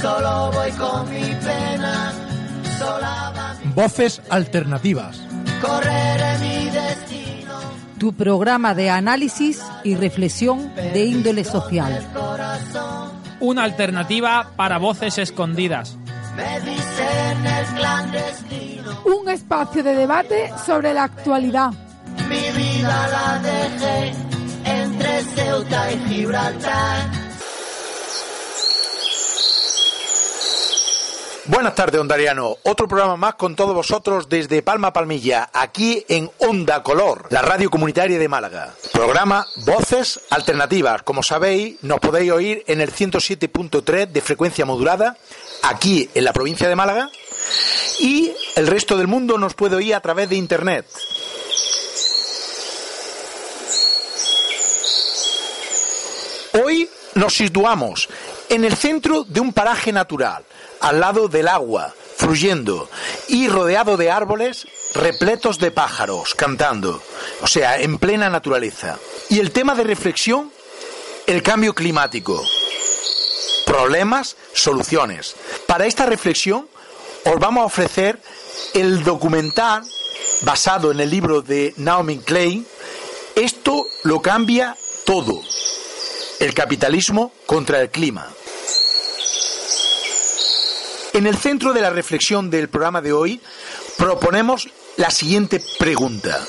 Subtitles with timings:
[0.00, 2.12] Solo voy con mi pena,
[2.78, 5.20] sola Voces alternativas.
[5.60, 7.54] Correré mi destino.
[7.98, 12.02] Tu programa de análisis y reflexión de índole social.
[13.40, 15.98] Una alternativa para voces escondidas.
[16.34, 19.02] Me dicen el clandestino.
[19.04, 21.72] Un espacio de debate sobre la actualidad.
[22.28, 24.12] Mi vida la dejé
[24.64, 27.19] entre Ceuta y Gibraltar.
[31.50, 32.58] Buenas tardes, Ondariano.
[32.62, 37.68] Otro programa más con todos vosotros desde Palma Palmilla, aquí en Onda Color, la radio
[37.68, 38.72] comunitaria de Málaga.
[38.92, 41.02] Programa Voces Alternativas.
[41.02, 45.16] Como sabéis, nos podéis oír en el 107.3 de frecuencia modulada,
[45.64, 47.10] aquí en la provincia de Málaga,
[47.98, 50.86] y el resto del mundo nos puede oír a través de Internet.
[56.62, 58.08] Hoy nos situamos
[58.48, 60.44] en el centro de un paraje natural,
[60.80, 62.88] al lado del agua, fluyendo,
[63.28, 67.02] y rodeado de árboles repletos de pájaros cantando,
[67.42, 68.98] o sea, en plena naturaleza.
[69.28, 70.50] Y el tema de reflexión,
[71.26, 72.42] el cambio climático.
[73.66, 75.36] Problemas, soluciones.
[75.66, 76.68] Para esta reflexión
[77.24, 78.20] os vamos a ofrecer
[78.74, 79.84] el documental
[80.42, 82.66] basado en el libro de Naomi Klein,
[83.34, 85.40] Esto lo cambia todo.
[86.40, 88.28] El capitalismo contra el clima.
[91.12, 93.40] En el centro de la reflexión del programa de hoy
[93.96, 96.46] proponemos la siguiente pregunta.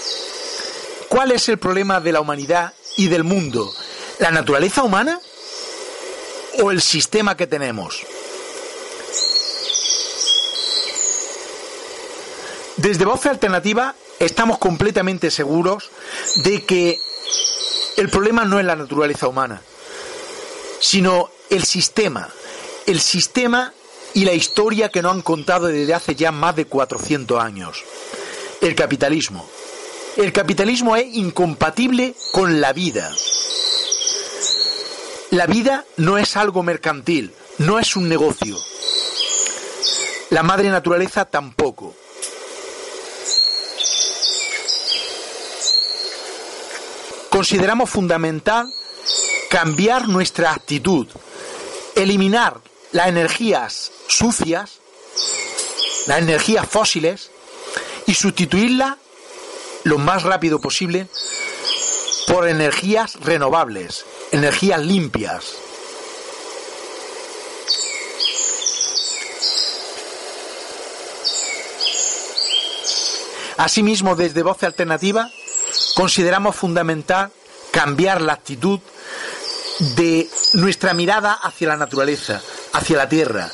[1.10, 3.74] ¿Cuál es el problema de la humanidad y del mundo?
[4.20, 5.20] ¿La naturaleza humana
[6.62, 8.04] o el sistema que tenemos?
[12.78, 15.90] Desde Voz Alternativa estamos completamente seguros
[16.44, 17.00] de que
[17.98, 19.62] el problema no es la naturaleza humana,
[20.80, 22.30] sino el sistema,
[22.86, 23.74] el sistema
[24.14, 27.84] y la historia que nos han contado desde hace ya más de 400 años.
[28.62, 29.48] El capitalismo.
[30.18, 33.16] El capitalismo es incompatible con la vida.
[35.32, 38.58] La vida no es algo mercantil, no es un negocio.
[40.30, 41.96] La madre naturaleza tampoco.
[47.30, 48.70] Consideramos fundamental
[49.50, 51.08] cambiar nuestra actitud,
[51.96, 52.60] eliminar
[52.92, 54.80] las energías sucias,
[56.08, 57.32] las energías fósiles,
[58.06, 58.98] y sustituirlas
[59.84, 61.08] lo más rápido posible
[62.28, 65.54] por energías renovables, energías limpias.
[73.58, 75.30] Asimismo, desde Voz Alternativa,
[75.96, 77.32] consideramos fundamental
[77.72, 78.80] cambiar la actitud
[79.96, 82.42] de nuestra mirada hacia la naturaleza,
[82.74, 83.52] hacia la tierra.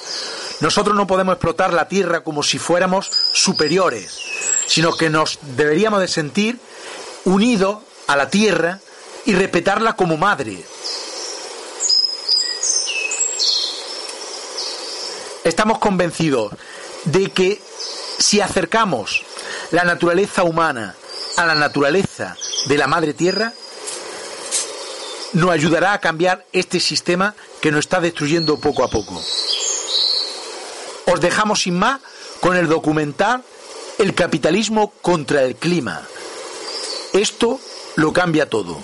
[0.59, 4.19] Nosotros no podemos explotar la tierra como si fuéramos superiores,
[4.65, 6.59] sino que nos deberíamos de sentir
[7.25, 8.79] unidos a la tierra
[9.25, 10.63] y respetarla como madre.
[15.43, 16.53] Estamos convencidos
[17.05, 17.61] de que
[18.17, 19.23] si acercamos
[19.71, 20.95] la naturaleza humana
[21.37, 22.35] a la naturaleza
[22.67, 23.53] de la madre tierra,
[25.37, 29.21] nos ayudará a cambiar este sistema que nos está destruyendo poco a poco.
[31.05, 32.01] Os dejamos sin más
[32.41, 33.43] con el documental
[33.99, 36.03] El capitalismo contra el clima.
[37.13, 37.59] Esto
[37.95, 38.77] lo cambia todo.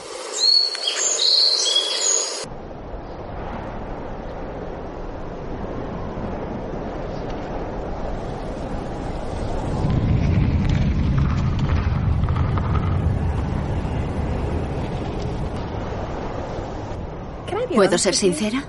[17.83, 18.63] ¿Puedo ser sincera?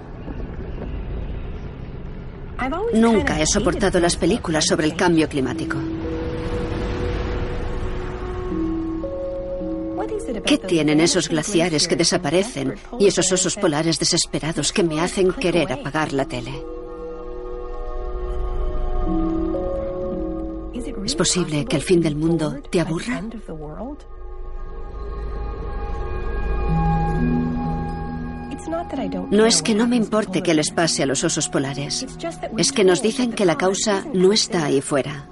[2.95, 5.79] Nunca he soportado las películas sobre el cambio climático.
[10.45, 15.73] ¿Qué tienen esos glaciares que desaparecen y esos osos polares desesperados que me hacen querer
[15.73, 16.65] apagar la tele?
[21.05, 23.23] ¿Es posible que el fin del mundo te aburra?
[29.31, 32.07] No es que no me importe que les pase a los osos polares.
[32.57, 35.29] Es que nos dicen que la causa no está ahí fuera.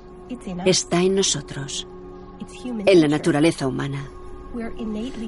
[0.64, 1.86] Está en nosotros.
[2.86, 4.08] En la naturaleza humana.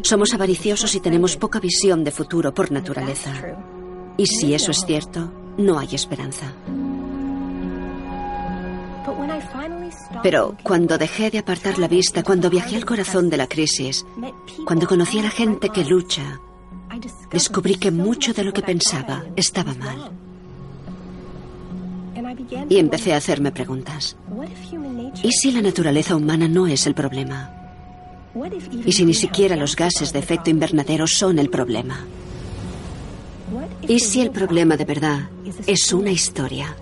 [0.03, 3.33] Somos avariciosos y tenemos poca visión de futuro por naturaleza.
[4.17, 6.53] Y si eso es cierto, no hay esperanza.
[10.23, 14.05] Pero cuando dejé de apartar la vista, cuando viajé al corazón de la crisis,
[14.65, 16.41] cuando conocí a la gente que lucha,
[17.31, 20.11] descubrí que mucho de lo que pensaba estaba mal.
[22.69, 24.17] Y empecé a hacerme preguntas.
[25.23, 27.51] ¿Y si la naturaleza humana no es el problema?
[28.85, 32.05] ¿Y si ni siquiera los gases de efecto invernadero son el problema?
[33.87, 35.29] ¿Y si el problema de verdad
[35.67, 36.77] es una historia?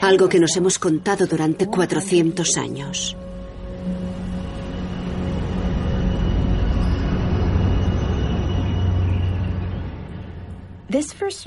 [0.00, 3.16] Algo que nos hemos contado durante 400 años.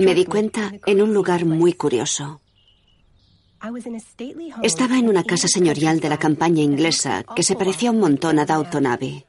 [0.00, 2.40] Me di cuenta en un lugar muy curioso.
[4.62, 8.46] Estaba en una casa señorial de la campaña inglesa que se parecía un montón a
[8.46, 9.24] Downton Abbey.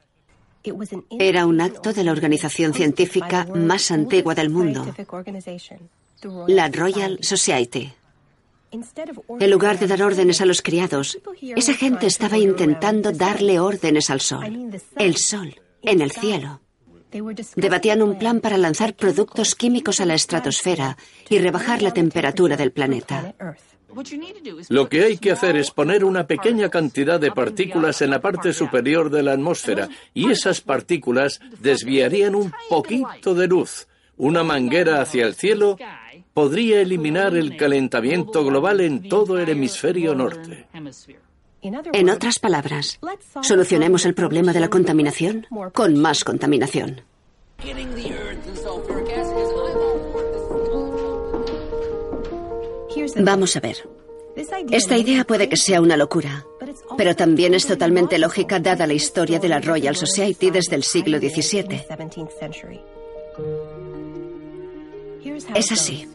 [1.18, 4.94] Era un acto de la organización científica más antigua del mundo,
[6.48, 7.92] la Royal Society.
[8.72, 11.18] En lugar de dar órdenes a los criados,
[11.54, 14.70] esa gente estaba intentando darle órdenes al sol.
[14.96, 16.60] El sol, en el cielo.
[17.56, 20.96] Debatían un plan para lanzar productos químicos a la estratosfera
[21.28, 23.34] y rebajar la temperatura del planeta.
[24.68, 28.52] Lo que hay que hacer es poner una pequeña cantidad de partículas en la parte
[28.52, 33.88] superior de la atmósfera y esas partículas desviarían un poquito de luz.
[34.18, 35.78] Una manguera hacia el cielo
[36.34, 40.66] podría eliminar el calentamiento global en todo el hemisferio norte.
[41.92, 42.98] En otras palabras,
[43.42, 47.02] solucionemos el problema de la contaminación con más contaminación.
[53.16, 53.76] Vamos a ver.
[54.70, 56.44] Esta idea puede que sea una locura,
[56.98, 61.18] pero también es totalmente lógica dada la historia de la Royal Society desde el siglo
[61.18, 61.86] XVII.
[65.54, 66.06] Es así.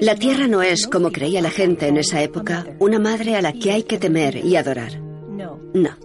[0.00, 3.52] La Tierra no es, como creía la gente en esa época, una madre a la
[3.52, 5.00] que hay que temer y adorar.
[5.00, 5.96] No.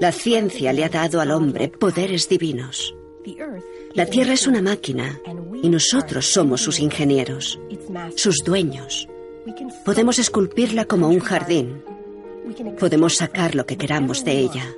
[0.00, 2.94] La ciencia le ha dado al hombre poderes divinos.
[3.92, 5.20] La Tierra es una máquina
[5.62, 7.60] y nosotros somos sus ingenieros,
[8.16, 9.08] sus dueños.
[9.84, 11.82] Podemos esculpirla como un jardín.
[12.78, 14.74] Podemos sacar lo que queramos de ella.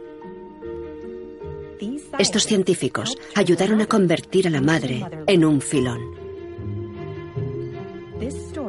[2.18, 6.21] Estos científicos ayudaron a convertir a la madre en un filón.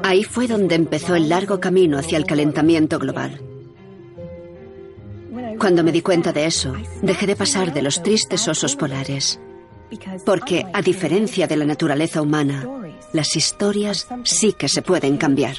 [0.04, 3.42] Ahí fue donde empezó el largo camino hacia el calentamiento global.
[5.58, 9.40] Cuando me di cuenta de eso, dejé de pasar de los tristes osos polares.
[10.26, 12.68] Porque, a diferencia de la naturaleza humana,
[13.14, 15.56] las historias sí que se pueden cambiar.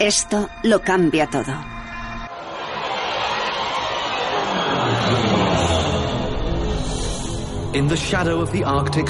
[0.00, 1.54] Esto lo cambia todo.
[8.64, 9.08] Arctic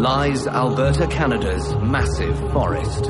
[0.00, 3.06] lies Alberta, Canada's massive forest.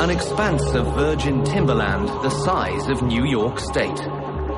[0.00, 4.00] An expanse of virgin timberland the size of New York State.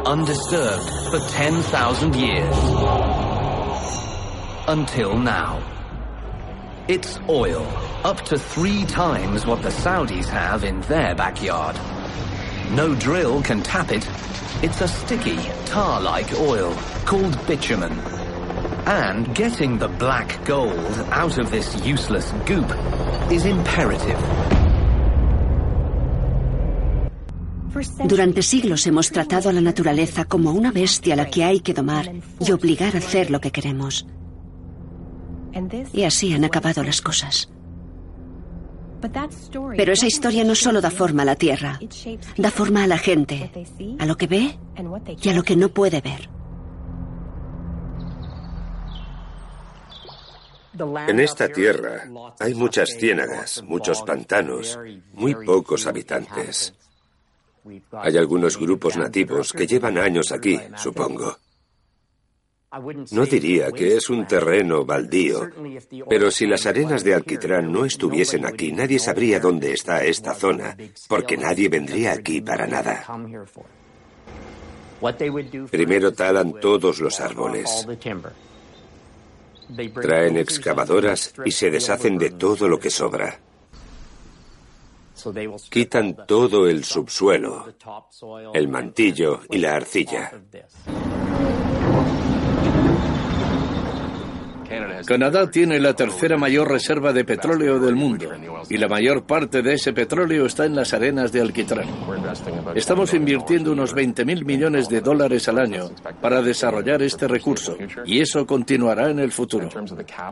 [0.07, 2.57] Undisturbed for 10,000 years.
[4.69, 5.63] Until now.
[6.89, 7.67] It's oil,
[8.05, 11.79] up to three times what the Saudis have in their backyard.
[12.71, 14.09] No drill can tap it.
[14.63, 15.37] It's a sticky,
[15.67, 16.73] tar-like oil
[17.05, 18.28] called bitumen.
[18.89, 20.73] And getting the black gold
[21.11, 22.73] out of this useless goop
[23.31, 24.17] is imperative.
[28.07, 31.75] Durante siglos hemos tratado a la naturaleza como una bestia a la que hay que
[31.75, 34.07] domar y obligar a hacer lo que queremos.
[35.93, 37.51] Y así han acabado las cosas.
[39.77, 41.79] Pero esa historia no solo da forma a la Tierra,
[42.39, 43.51] da forma a la gente,
[43.99, 44.59] a lo que ve
[45.21, 46.38] y a lo que no puede ver.
[51.09, 52.05] En esta tierra
[52.39, 54.79] hay muchas ciénagas, muchos pantanos,
[55.13, 56.75] muy pocos habitantes.
[57.93, 61.37] Hay algunos grupos nativos que llevan años aquí, supongo.
[63.13, 65.49] No diría que es un terreno baldío,
[66.09, 70.77] pero si las arenas de alquitrán no estuviesen aquí, nadie sabría dónde está esta zona,
[71.09, 73.07] porque nadie vendría aquí para nada.
[75.71, 77.87] Primero talan todos los árboles.
[80.01, 83.39] Traen excavadoras y se deshacen de todo lo que sobra.
[85.71, 87.67] Quitan todo el subsuelo,
[88.55, 90.33] el mantillo y la arcilla.
[95.07, 98.29] Canadá tiene la tercera mayor reserva de petróleo del mundo
[98.69, 101.87] y la mayor parte de ese petróleo está en las arenas de alquitrán.
[102.75, 108.47] Estamos invirtiendo unos 20.000 millones de dólares al año para desarrollar este recurso y eso
[108.47, 109.69] continuará en el futuro.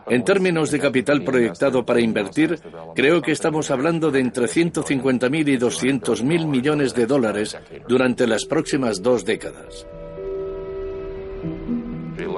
[0.09, 2.61] En términos de capital proyectado para invertir,
[2.95, 7.57] creo que estamos hablando de entre 150.000 y 200.000 millones de dólares
[7.89, 9.87] durante las próximas dos décadas.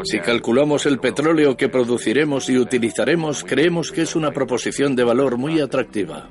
[0.04, 5.36] Si calculamos el petróleo que produciremos y utilizaremos, creemos que es una proposición de valor
[5.36, 6.28] muy atractiva.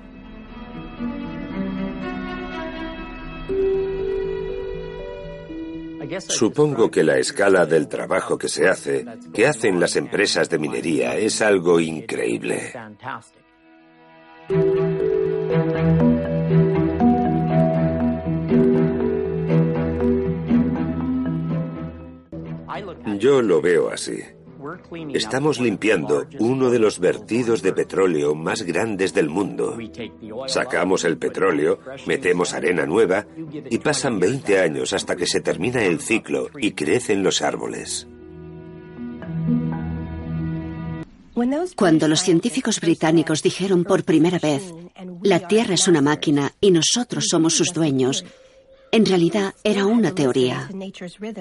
[6.20, 11.16] Supongo que la escala del trabajo que se hace, que hacen las empresas de minería,
[11.16, 12.74] es algo increíble.
[23.20, 24.20] Yo lo veo así.
[25.14, 29.78] Estamos limpiando uno de los vertidos de petróleo más grandes del mundo.
[30.48, 33.28] Sacamos el petróleo, metemos arena nueva
[33.70, 38.08] y pasan 20 años hasta que se termina el ciclo y crecen los árboles.
[41.76, 44.74] Cuando los científicos británicos dijeron por primera vez,
[45.22, 48.26] la Tierra es una máquina y nosotros somos sus dueños,
[48.92, 50.70] en realidad era una teoría.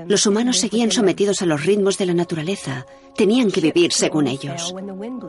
[0.07, 2.87] Los humanos seguían sometidos a los ritmos de la naturaleza.
[3.17, 4.75] Tenían que vivir según ellos.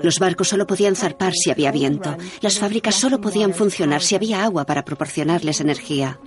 [0.02, 2.18] Los barcos solo podían zarpar si había viento.
[2.42, 6.20] Las fábricas solo podían funcionar si había agua para proporcionarles energía.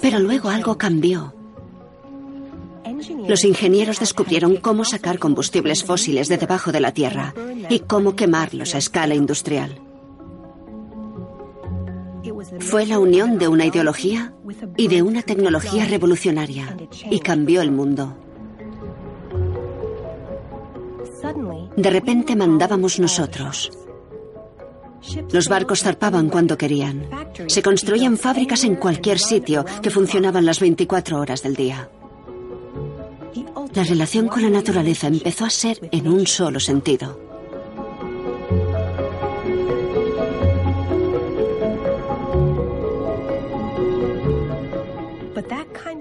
[0.00, 1.34] Pero luego algo cambió.
[3.28, 7.34] Los ingenieros descubrieron cómo sacar combustibles fósiles de debajo de la Tierra
[7.68, 9.85] y cómo quemarlos a escala industrial.
[12.60, 14.34] Fue la unión de una ideología
[14.76, 16.76] y de una tecnología revolucionaria
[17.10, 18.16] y cambió el mundo.
[21.76, 23.70] De repente mandábamos nosotros.
[25.30, 27.08] Los barcos zarpaban cuando querían.
[27.46, 31.88] Se construían fábricas en cualquier sitio que funcionaban las 24 horas del día.
[33.74, 37.25] La relación con la naturaleza empezó a ser en un solo sentido.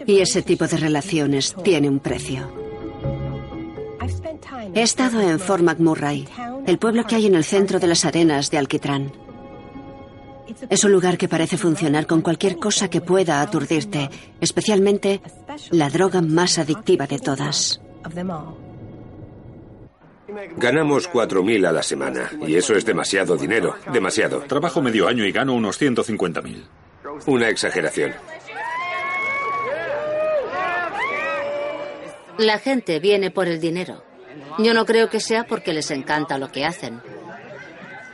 [0.06, 2.52] Y ese tipo de relaciones tiene un precio.
[4.74, 6.28] He estado en Fort McMurray,
[6.68, 9.12] el pueblo que hay en el centro de las arenas de Alquitrán.
[10.70, 14.10] Es un lugar que parece funcionar con cualquier cosa que pueda aturdirte,
[14.42, 15.22] especialmente
[15.72, 17.82] la droga más adictiva de todas.
[20.58, 24.40] Ganamos 4.000 a la semana y eso es demasiado dinero, demasiado.
[24.42, 26.64] Trabajo medio año y gano unos 150.000.
[27.28, 28.14] Una exageración.
[32.38, 34.04] La gente viene por el dinero.
[34.60, 37.02] Yo no creo que sea porque les encanta lo que hacen.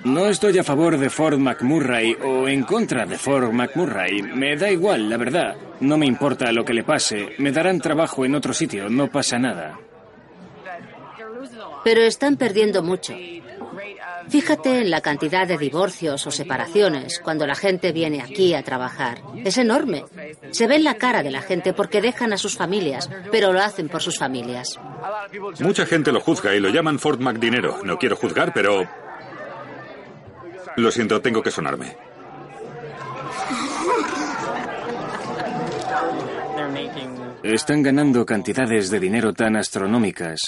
[0.04, 4.24] No estoy a favor de Ford McMurray o en contra de Ford McMurray.
[4.24, 5.56] Me da igual, la verdad.
[5.80, 7.36] No me importa lo que le pase.
[7.38, 9.80] Me darán trabajo en otro sitio, no pasa nada.
[11.84, 13.14] Pero están perdiendo mucho.
[14.32, 19.22] Fíjate en la cantidad de divorcios o separaciones cuando la gente viene aquí a trabajar.
[19.44, 20.06] Es enorme.
[20.52, 23.60] Se ve en la cara de la gente porque dejan a sus familias, pero lo
[23.60, 24.80] hacen por sus familias.
[25.60, 27.84] Mucha gente lo juzga y lo llaman Ford McDinero.
[27.84, 28.88] No quiero juzgar, pero...
[30.78, 31.98] Lo siento, tengo que sonarme.
[37.44, 40.40] Están ganando cantidades de dinero tan astronómicas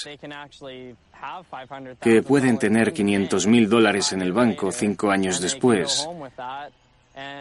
[2.00, 6.08] que pueden tener 500 mil dólares en el banco cinco años después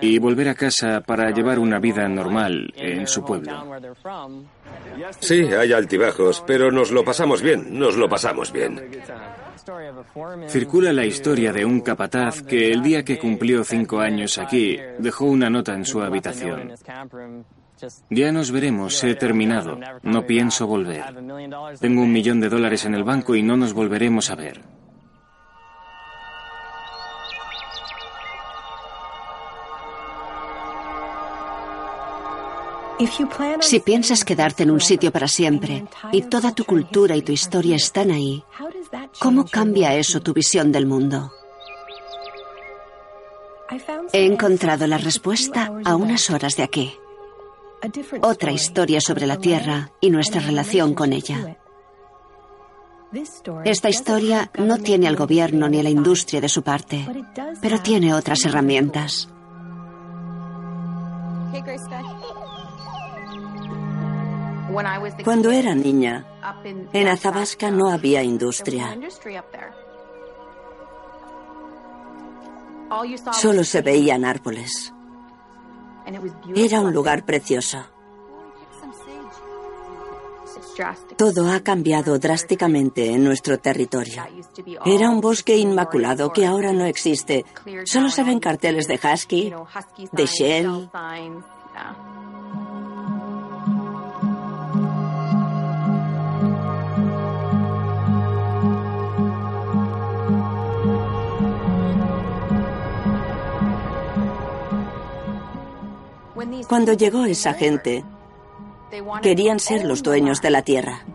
[0.02, 3.80] y volver a casa para llevar una vida normal en su pueblo.
[5.20, 8.80] Sí, hay altibajos, pero nos lo pasamos bien, nos lo pasamos bien.
[10.48, 15.26] Circula la historia de un capataz que el día que cumplió cinco años aquí dejó
[15.26, 16.74] una nota en su habitación.
[18.10, 19.80] Ya nos veremos, he terminado.
[20.04, 21.04] No pienso volver.
[21.80, 24.62] Tengo un millón de dólares en el banco y no nos volveremos a ver.
[33.62, 37.76] Si piensas quedarte en un sitio para siempre y toda tu cultura y tu historia
[37.76, 38.44] están ahí,
[39.20, 41.32] ¿cómo cambia eso tu visión del mundo?
[44.14, 46.94] He encontrado la respuesta a unas horas de aquí.
[48.22, 51.58] Otra historia sobre la Tierra y nuestra relación con ella.
[53.66, 57.06] Esta historia no tiene al gobierno ni a la industria de su parte,
[57.62, 59.30] pero tiene otras herramientas.
[65.24, 66.26] Cuando era niña,
[66.94, 68.98] en Azabasca no había industria.
[73.34, 74.94] Solo se veían árboles.
[76.56, 77.86] Era un lugar precioso.
[81.18, 84.24] Todo ha cambiado drásticamente en nuestro territorio.
[84.86, 87.46] Era un bosque inmaculado que ahora no existe.
[87.86, 89.54] Solo se ven carteles de Husky,
[90.12, 90.90] de Shell.
[106.68, 108.04] Cuando llegó esa gente,
[109.22, 111.06] querían ser los dueños de la tierra.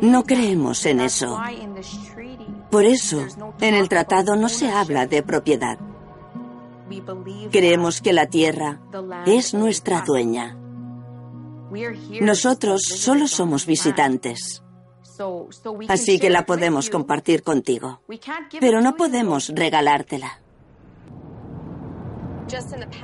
[0.00, 1.38] No creemos en eso.
[2.70, 3.24] Por eso,
[3.60, 5.78] en el tratado no se habla de propiedad.
[7.50, 8.80] Creemos que la tierra
[9.26, 10.56] es nuestra dueña.
[12.20, 14.62] Nosotros solo somos visitantes.
[15.88, 18.00] Así que la podemos compartir contigo.
[18.60, 20.40] Pero no podemos regalártela.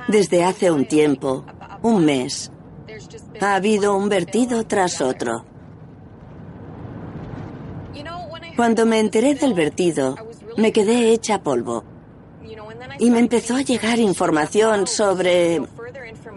[0.07, 1.45] Desde hace un tiempo,
[1.81, 2.51] un mes,
[3.41, 5.45] ha habido un vertido tras otro.
[8.55, 10.15] Cuando me enteré del vertido,
[10.57, 11.83] me quedé hecha polvo.
[12.99, 15.61] Y me empezó a llegar información sobre...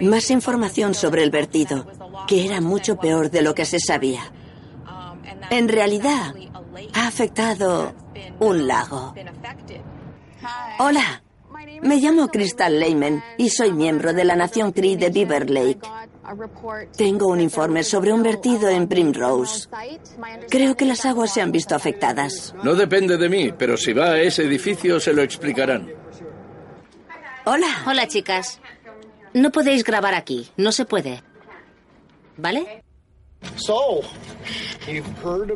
[0.00, 1.86] Más información sobre el vertido,
[2.26, 4.22] que era mucho peor de lo que se sabía.
[5.50, 6.34] En realidad,
[6.94, 7.92] ha afectado
[8.38, 9.14] un lago.
[10.78, 11.22] Hola,
[11.82, 15.80] me llamo Crystal Lehman y soy miembro de la Nación Cree de Beaver Lake.
[16.96, 19.68] Tengo un informe sobre un vertido en Primrose.
[20.50, 22.54] Creo que las aguas se han visto afectadas.
[22.62, 25.90] No depende de mí, pero si va a ese edificio se lo explicarán.
[27.44, 27.68] Hola.
[27.86, 28.60] Hola, chicas.
[29.32, 31.22] No podéis grabar aquí, no se puede.
[32.36, 32.82] ¿Vale?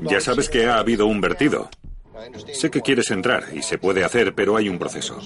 [0.03, 1.69] Ya sabes que ha habido un vertido.
[2.53, 5.19] Sé que quieres entrar y se puede hacer, pero hay un proceso.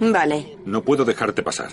[0.00, 0.58] Vale.
[0.64, 1.70] No puedo dejarte pasar.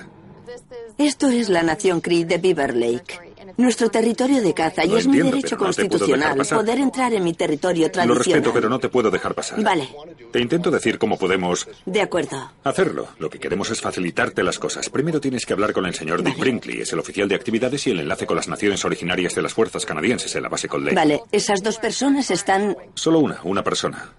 [0.97, 3.30] Esto es la nación Cree de Beaver Lake.
[3.57, 7.33] Nuestro territorio de caza y Lo es mi derecho no constitucional poder entrar en mi
[7.33, 8.17] territorio Lo tradicional.
[8.23, 9.61] respeto, pero no te puedo dejar pasar.
[9.63, 9.89] Vale,
[10.31, 12.51] Te intento decir cómo podemos de acuerdo.
[12.63, 13.07] hacerlo.
[13.19, 14.89] Lo que queremos es facilitarte las cosas.
[14.89, 16.81] Primero tienes que hablar con el señor Dick Brinkley.
[16.81, 19.85] Es el oficial de actividades y el enlace con las naciones originarias de las fuerzas
[19.85, 20.95] canadienses en la base Cold Lake.
[20.95, 22.75] Vale, esas dos personas están...
[22.95, 24.13] Solo una, una persona.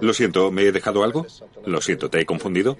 [0.00, 1.26] Lo siento, ¿me he dejado algo?
[1.66, 2.76] Lo siento, ¿te he confundido?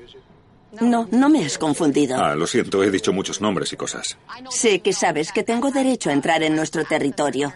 [0.80, 2.16] No, no me has confundido.
[2.22, 4.16] Ah, lo siento, he dicho muchos nombres y cosas.
[4.50, 7.52] Sé que sabes que tengo derecho a entrar en nuestro territorio.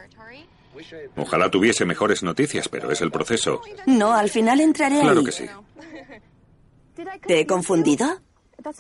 [1.16, 3.60] Ojalá tuviese mejores noticias, pero es el proceso.
[3.86, 5.24] No, al final entraré Claro ahí.
[5.26, 5.46] que sí.
[7.26, 8.20] ¿Te he confundido?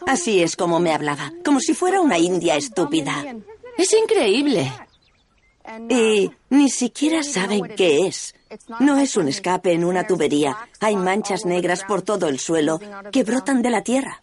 [0.06, 3.24] Así es como me hablaba, como si fuera una india estúpida.
[3.76, 4.72] Es increíble.
[5.88, 8.34] Y ni siquiera saben qué es.
[8.80, 10.56] No es un escape en una tubería.
[10.80, 12.80] Hay manchas negras por todo el suelo
[13.12, 14.22] que brotan de la tierra.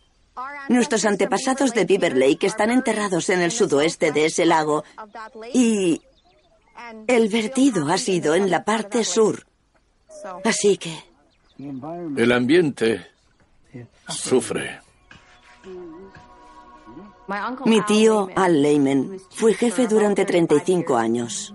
[0.68, 4.84] Nuestros antepasados de Beaver Lake están enterrados en el sudoeste de ese lago
[5.54, 6.02] y
[7.08, 9.46] el vertido ha sido en la parte sur.
[10.44, 10.94] Así que
[11.58, 13.08] El ambiente
[14.10, 14.82] sufre.
[17.66, 21.54] mi tío Al Lehman fue jefe durante 35 años.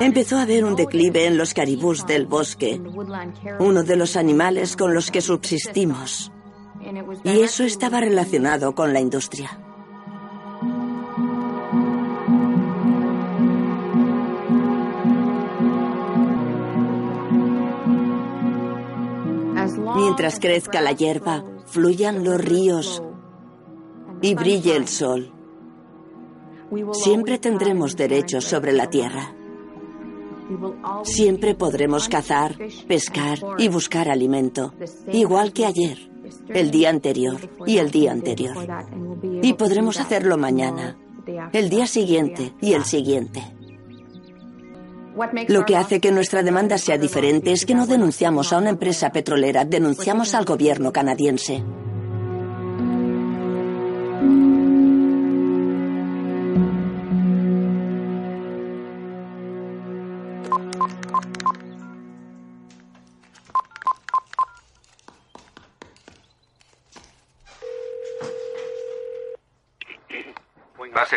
[0.00, 2.78] Empezó a haber un declive en los caribús del bosque,
[3.58, 6.30] uno de los animales con los que subsistimos.
[7.24, 9.58] Y eso estaba relacionado con la industria.
[19.96, 23.02] Mientras crezca la hierba, fluyan los ríos
[24.22, 25.32] y brille el sol,
[26.92, 29.34] siempre tendremos derechos sobre la tierra.
[31.02, 34.72] Siempre podremos cazar, pescar y buscar alimento,
[35.12, 36.10] igual que ayer,
[36.48, 38.56] el día anterior y el día anterior.
[39.42, 40.96] Y podremos hacerlo mañana,
[41.52, 43.42] el día siguiente y el siguiente.
[45.48, 49.10] Lo que hace que nuestra demanda sea diferente es que no denunciamos a una empresa
[49.10, 51.64] petrolera, denunciamos al gobierno canadiense.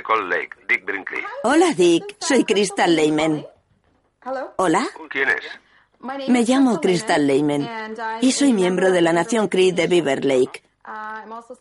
[0.09, 1.21] Cold Lake, Dick Brinkley.
[1.43, 3.45] Hola Dick, soy Crystal Lehman.
[4.55, 6.29] Hola, ¿Quién es?
[6.29, 7.69] me llamo Crystal Lehman
[8.19, 10.63] y soy miembro de la Nación Cree de Beaver Lake.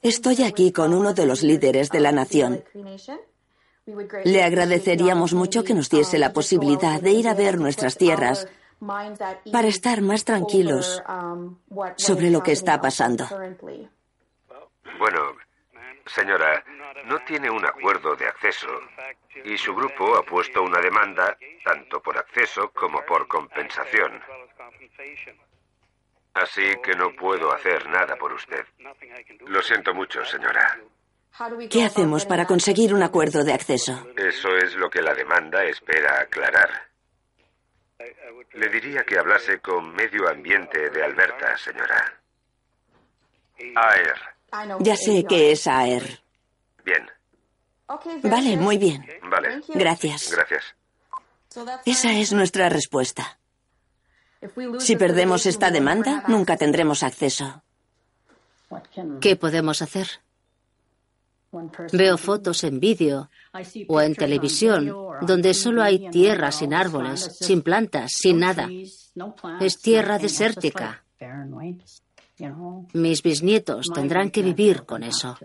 [0.00, 2.64] Estoy aquí con uno de los líderes de la nación.
[4.24, 8.48] Le agradeceríamos mucho que nos diese la posibilidad de ir a ver nuestras tierras
[9.52, 11.02] para estar más tranquilos
[11.96, 13.28] sobre lo que está pasando.
[14.98, 15.20] Bueno,
[16.06, 16.64] señora,
[17.04, 18.68] no tiene un acuerdo de acceso
[19.44, 24.22] y su grupo ha puesto una demanda tanto por acceso como por compensación.
[26.34, 28.64] Así que no puedo hacer nada por usted.
[29.46, 30.78] Lo siento mucho, señora.
[31.70, 34.08] ¿Qué hacemos para conseguir un acuerdo de acceso?
[34.16, 36.88] Eso es lo que la demanda espera aclarar.
[38.52, 42.20] Le diría que hablase con Medio Ambiente de Alberta, señora.
[43.58, 44.78] AER.
[44.80, 46.02] Ya sé que es AER.
[46.88, 47.05] Bien.
[48.22, 49.05] Vale, muy bien.
[49.31, 49.61] Vale.
[49.68, 50.31] Gracias.
[50.33, 50.64] Gracias.
[51.85, 53.38] Esa es nuestra respuesta.
[54.79, 57.62] Si perdemos esta demanda, nunca tendremos acceso.
[59.20, 60.07] ¿Qué podemos hacer?
[61.92, 63.31] Veo fotos en vídeo
[63.88, 68.68] o en televisión donde solo hay tierra sin árboles, sin plantas, sin nada.
[69.61, 71.05] Es tierra desértica.
[72.92, 75.37] Mis bisnietos tendrán que vivir con eso.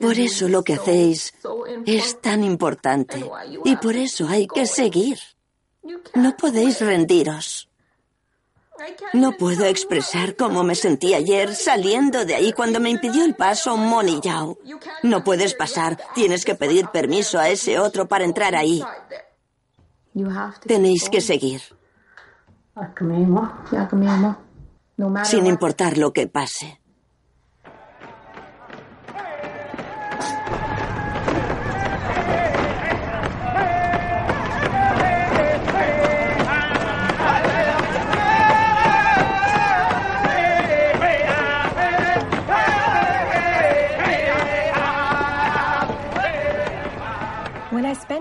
[0.00, 1.34] Por eso lo que hacéis
[1.86, 3.28] es tan importante.
[3.64, 5.18] Y por eso hay que seguir.
[6.14, 7.68] No podéis rendiros.
[9.12, 13.76] No puedo expresar cómo me sentí ayer saliendo de ahí cuando me impidió el paso
[13.76, 14.58] Moni Yao.
[15.02, 18.82] No puedes pasar, tienes que pedir permiso a ese otro para entrar ahí.
[20.66, 21.62] Tenéis que seguir.
[25.24, 26.80] Sin importar lo que pase.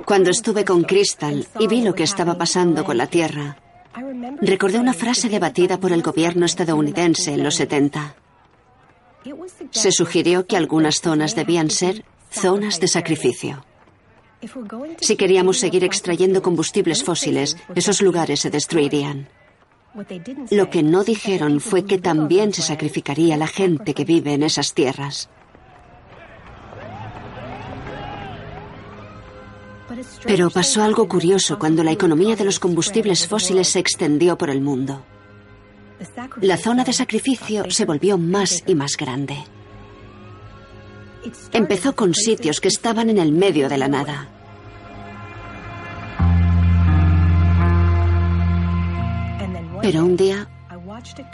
[0.05, 3.57] Cuando estuve con Crystal y vi lo que estaba pasando con la Tierra,
[4.41, 8.15] recordé una frase debatida por el gobierno estadounidense en los 70.
[9.71, 13.65] Se sugirió que algunas zonas debían ser zonas de sacrificio.
[14.99, 19.29] Si queríamos seguir extrayendo combustibles fósiles, esos lugares se destruirían.
[20.49, 24.73] Lo que no dijeron fue que también se sacrificaría la gente que vive en esas
[24.73, 25.29] tierras.
[30.25, 34.61] Pero pasó algo curioso cuando la economía de los combustibles fósiles se extendió por el
[34.61, 35.03] mundo.
[36.41, 39.37] La zona de sacrificio se volvió más y más grande.
[41.51, 44.29] Empezó con sitios que estaban en el medio de la nada.
[49.81, 50.47] Pero un día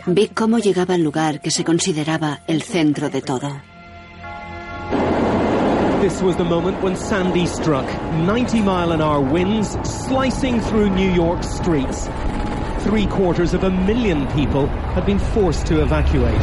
[0.07, 3.61] vi cómo llegaba al lugar que se consideraba el centro de todo.
[6.01, 7.85] This was the moment when Sandy struck.
[8.25, 12.07] 90 mile an hour winds slicing through New York streets.
[12.85, 16.39] Three quarters of a million people had been forced to evacuate.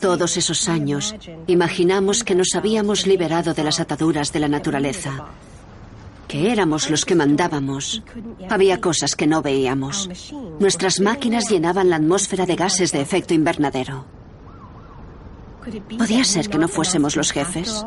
[0.00, 1.16] Todos esos años,
[1.48, 5.26] imaginamos que nos habíamos liberado de las ataduras de la naturaleza,
[6.30, 8.04] que éramos los que mandábamos.
[8.48, 10.08] Había cosas que no veíamos.
[10.60, 14.04] Nuestras máquinas llenaban la atmósfera de gases de efecto invernadero.
[15.98, 17.84] ¿Podía ser que no fuésemos los jefes?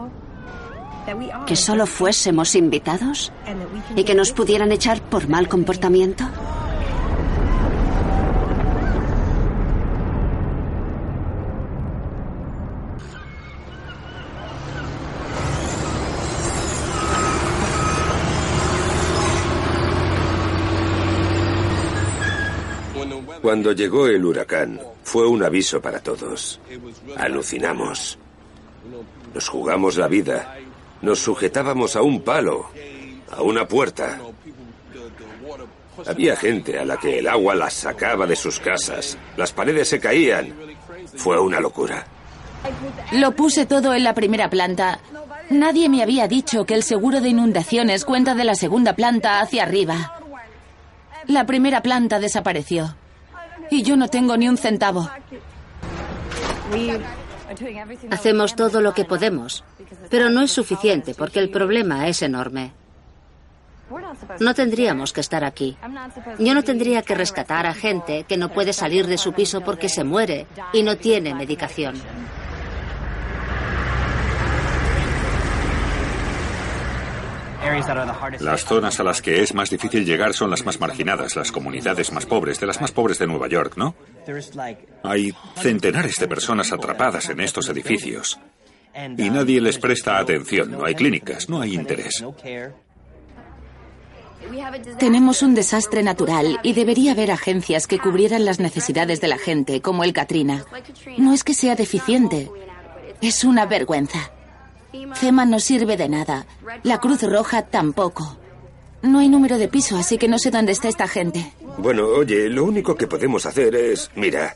[1.48, 3.32] ¿Que solo fuésemos invitados?
[3.96, 6.26] ¿Y que nos pudieran echar por mal comportamiento?
[23.54, 26.60] Cuando llegó el huracán, fue un aviso para todos.
[27.16, 28.18] Alucinamos.
[29.32, 30.58] Nos jugamos la vida.
[31.04, 32.66] Nos sujetábamos a un palo,
[33.30, 34.20] a una puerta.
[36.08, 39.20] Había gente a la que el agua las sacaba de sus casas.
[39.38, 40.52] Las paredes se caían.
[41.16, 42.08] Fue una locura.
[43.12, 45.00] Lo puse todo en la primera planta.
[45.52, 49.62] Nadie me había dicho que el seguro de inundaciones cuenta de la segunda planta hacia
[49.62, 50.20] arriba.
[51.28, 52.96] La primera planta desapareció.
[53.74, 55.10] Y yo no tengo ni un centavo.
[58.12, 59.64] Hacemos todo lo que podemos,
[60.12, 62.72] pero no es suficiente porque el problema es enorme.
[64.40, 65.76] No tendríamos que estar aquí.
[66.38, 69.90] Yo no tendría que rescatar a gente que no puede salir de su piso porque
[69.90, 71.96] se muere y no tiene medicación.
[78.40, 82.12] Las zonas a las que es más difícil llegar son las más marginadas, las comunidades
[82.12, 83.96] más pobres, de las más pobres de Nueva York, ¿no?
[85.04, 88.40] Hay centenares de personas atrapadas en estos edificios
[89.18, 92.24] y nadie les presta atención, no hay clínicas, no hay interés.
[95.00, 99.82] Tenemos un desastre natural y debería haber agencias que cubrieran las necesidades de la gente,
[99.82, 100.66] como el Katrina.
[101.18, 102.52] No es que sea deficiente,
[103.22, 104.32] es una vergüenza.
[105.16, 106.46] FEMA no sirve de nada.
[106.84, 108.38] La Cruz Roja tampoco.
[109.02, 111.52] No hay número de piso, así que no sé dónde está esta gente.
[111.78, 114.10] Bueno, oye, lo único que podemos hacer es...
[114.16, 114.56] Mira,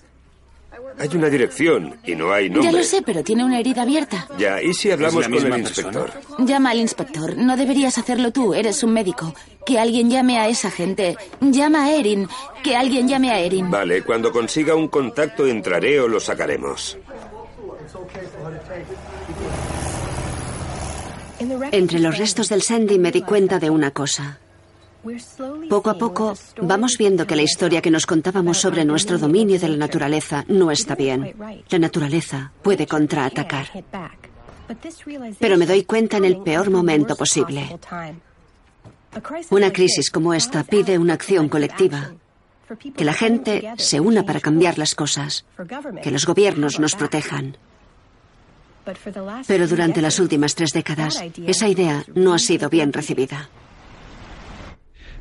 [1.00, 2.72] Hay una dirección y no hay nombre.
[2.72, 4.28] Ya lo sé, pero tiene una herida abierta.
[4.38, 6.12] Ya, ¿y si hablamos ¿Es la con el inspector?
[6.40, 7.38] Llama al inspector.
[7.38, 9.34] No deberías hacerlo tú, eres un médico.
[9.66, 11.18] Que alguien llame a esa gente.
[11.42, 12.28] Llama a Erin.
[12.64, 13.70] Que alguien llame a Erin.
[13.70, 16.98] Vale, cuando consiga un contacto entraré o lo sacaremos.
[21.40, 24.40] Entre los restos del Sandy me di cuenta de una cosa.
[25.70, 29.70] Poco a poco vamos viendo que la historia que nos contábamos sobre nuestro dominio de
[29.70, 31.34] la naturaleza no está bien.
[31.70, 33.68] La naturaleza puede contraatacar.
[35.40, 37.78] Pero me doy cuenta en el peor momento posible.
[39.50, 42.12] Una crisis como esta pide una acción colectiva.
[42.96, 45.46] Que la gente se una para cambiar las cosas.
[46.04, 47.58] Que los gobiernos nos protejan.
[49.48, 53.50] Pero durante las últimas tres décadas, esa idea no ha sido bien recibida.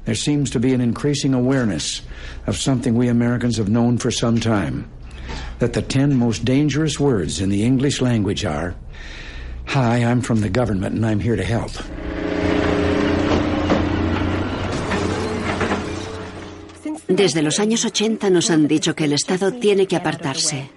[0.04, 2.02] There seems to be an increasing awareness
[2.46, 4.86] of something we Americans have known for some time
[5.58, 8.76] that the 10 most dangerous words in the English language are
[9.66, 11.72] Hi, I'm from the government and I'm here to help.
[17.08, 20.70] Desde los años 80 nos han dicho que el Estado tiene que apartarse,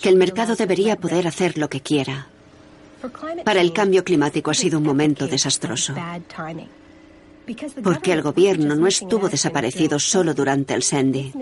[0.00, 2.28] que el mercado debería poder hacer lo que quiera.
[3.44, 5.94] Para el cambio climático ha sido un momento desastroso,
[7.82, 11.32] porque el gobierno no estuvo desaparecido solo durante el Sandy.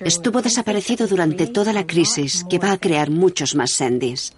[0.00, 4.34] Estuvo desaparecido durante toda la crisis que va a crear muchos más Sandys.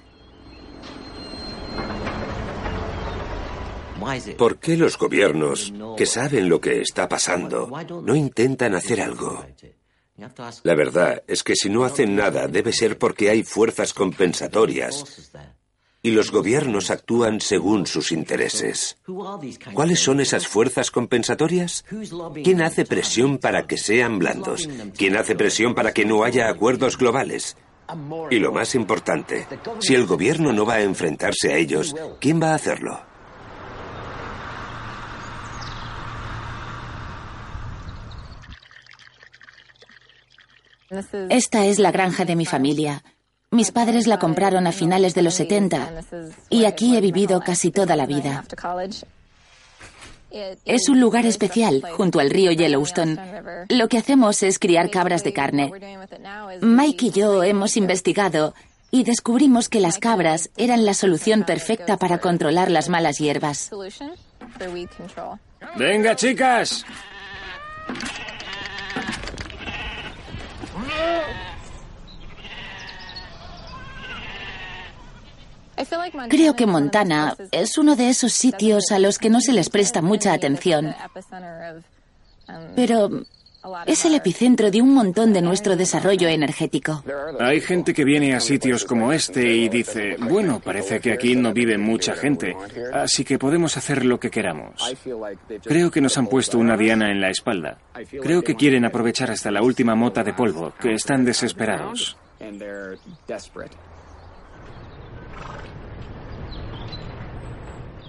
[4.38, 7.70] ¿Por qué los gobiernos, que saben lo que está pasando,
[8.02, 9.44] no intentan hacer algo?
[10.62, 15.30] La verdad es que si no hacen nada debe ser porque hay fuerzas compensatorias
[16.02, 18.96] y los gobiernos actúan según sus intereses.
[19.74, 21.84] ¿Cuáles son esas fuerzas compensatorias?
[22.42, 24.68] ¿Quién hace presión para que sean blandos?
[24.96, 27.56] ¿Quién hace presión para que no haya acuerdos globales?
[28.30, 29.46] Y lo más importante,
[29.80, 33.09] si el gobierno no va a enfrentarse a ellos, ¿quién va a hacerlo?
[41.28, 43.02] Esta es la granja de mi familia.
[43.52, 46.02] Mis padres la compraron a finales de los 70
[46.48, 48.44] y aquí he vivido casi toda la vida.
[50.64, 53.18] Es un lugar especial, junto al río Yellowstone.
[53.68, 55.72] Lo que hacemos es criar cabras de carne.
[56.60, 58.54] Mike y yo hemos investigado
[58.92, 63.70] y descubrimos que las cabras eran la solución perfecta para controlar las malas hierbas.
[65.76, 66.84] Venga, chicas.
[76.28, 80.02] Creo que Montana es uno de esos sitios a los que no se les presta
[80.02, 80.94] mucha atención.
[82.76, 83.24] Pero
[83.86, 87.02] es el epicentro de un montón de nuestro desarrollo energético.
[87.38, 91.52] Hay gente que viene a sitios como este y dice, bueno, parece que aquí no
[91.52, 92.56] vive mucha gente,
[92.92, 94.94] así que podemos hacer lo que queramos.
[95.64, 97.78] Creo que nos han puesto una diana en la espalda.
[98.22, 102.16] Creo que quieren aprovechar hasta la última mota de polvo, que están desesperados.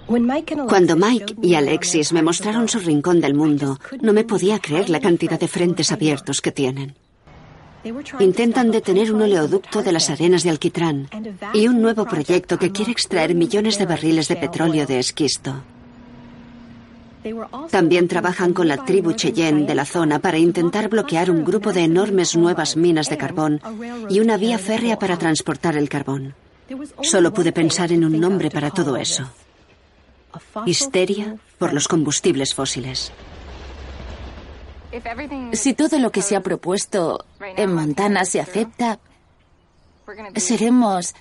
[0.06, 5.00] Cuando Mike y Alexis me mostraron su rincón del mundo, no me podía creer la
[5.00, 6.94] cantidad de frentes abiertos que tienen.
[8.20, 11.08] Intentan detener un oleoducto de las arenas de alquitrán
[11.52, 15.62] y un nuevo proyecto que quiere extraer millones de barriles de petróleo de esquisto.
[17.70, 21.84] También trabajan con la tribu Cheyenne de la zona para intentar bloquear un grupo de
[21.84, 23.60] enormes nuevas minas de carbón
[24.08, 26.34] y una vía férrea para transportar el carbón.
[27.02, 29.28] Solo pude pensar en un nombre para todo eso.
[30.66, 33.12] Histeria por los combustibles fósiles.
[35.52, 38.98] Si todo lo que se ha propuesto en Montana se acepta,
[40.36, 41.14] seremos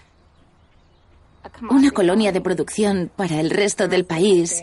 [1.70, 4.62] una colonia de producción para el resto del país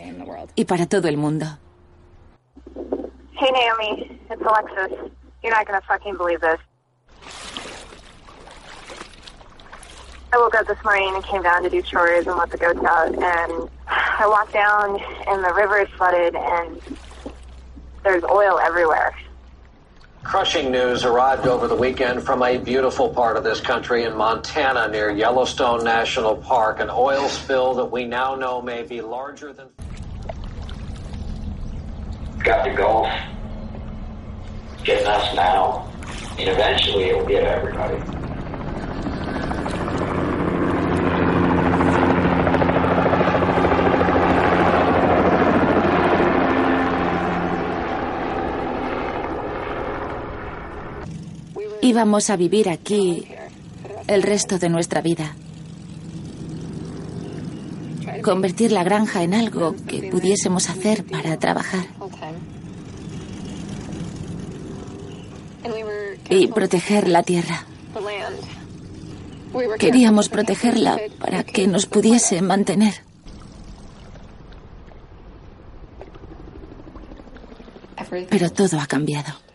[0.55, 1.45] y para todo el mundo.
[3.41, 4.97] Hey Naomi, it's Alexis.
[5.41, 6.59] You're not gonna fucking believe this.
[10.31, 12.83] I woke up this morning and came down to do chores and let the goats
[12.83, 16.79] out, and I walked down and the river is flooded and
[18.03, 19.15] there's oil everywhere.
[20.23, 24.87] Crushing news arrived over the weekend from a beautiful part of this country in Montana
[24.89, 26.79] near Yellowstone National Park.
[26.79, 29.69] An oil spill that we now know may be larger than.
[32.43, 33.09] Got the Gulf
[34.83, 35.91] getting us now,
[36.37, 38.18] and eventually it will get everybody.
[51.89, 53.25] Íbamos a vivir aquí
[54.05, 55.35] el resto de nuestra vida.
[58.21, 61.87] Convertir la granja en algo que pudiésemos hacer para trabajar.
[66.29, 67.65] Y proteger la tierra.
[69.79, 73.01] Queríamos protegerla para que nos pudiese mantener.
[78.29, 79.48] Pero todo ha cambiado.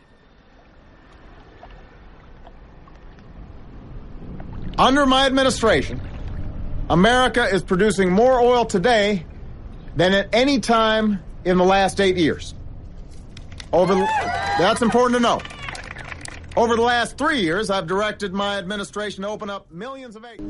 [4.79, 6.01] Under my administration,
[6.91, 9.25] America is producing more oil today
[9.97, 12.55] than at any time in the last eight years.
[13.73, 14.07] Over the,
[14.59, 15.41] that's important to know.
[16.57, 20.47] Over the last three years, I've directed my administration to open up millions of acres.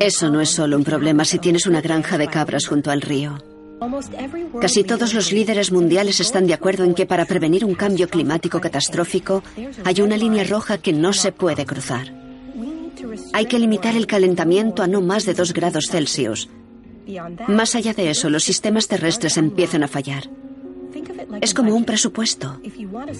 [0.00, 3.38] Eso no es solo un problema si tienes una granja de cabras junto al río.
[4.60, 8.60] Casi todos los líderes mundiales están de acuerdo en que para prevenir un cambio climático
[8.60, 9.42] catastrófico
[9.84, 12.12] hay una línea roja que no se puede cruzar.
[13.32, 16.48] Hay que limitar el calentamiento a no más de 2 grados Celsius.
[17.48, 20.28] Más allá de eso, los sistemas terrestres empiezan a fallar.
[21.40, 22.60] Es como un presupuesto.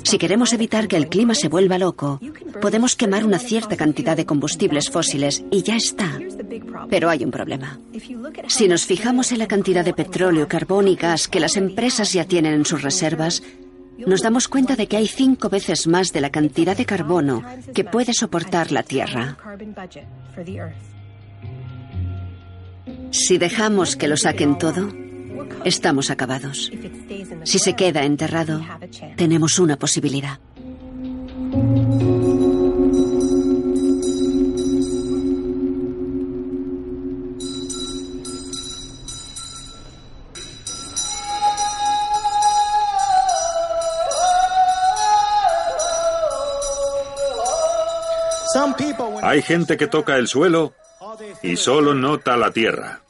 [0.03, 2.21] Si queremos evitar que el clima se vuelva loco,
[2.61, 6.19] podemos quemar una cierta cantidad de combustibles fósiles y ya está.
[6.91, 7.79] Pero hay un problema.
[8.49, 12.25] Si nos fijamos en la cantidad de petróleo, carbón y gas que las empresas ya
[12.25, 13.43] tienen en sus reservas,
[13.99, 17.43] nos damos cuenta de que hay cinco veces más de la cantidad de carbono
[17.75, 19.37] que puede soportar la Tierra.
[23.11, 24.89] Si dejamos que lo saquen todo,
[25.65, 26.71] estamos acabados.
[27.45, 28.61] Si se queda enterrado,
[29.17, 30.39] tenemos una posibilidad.
[49.23, 50.75] Hay gente que toca el suelo
[51.43, 53.02] y solo nota la tierra.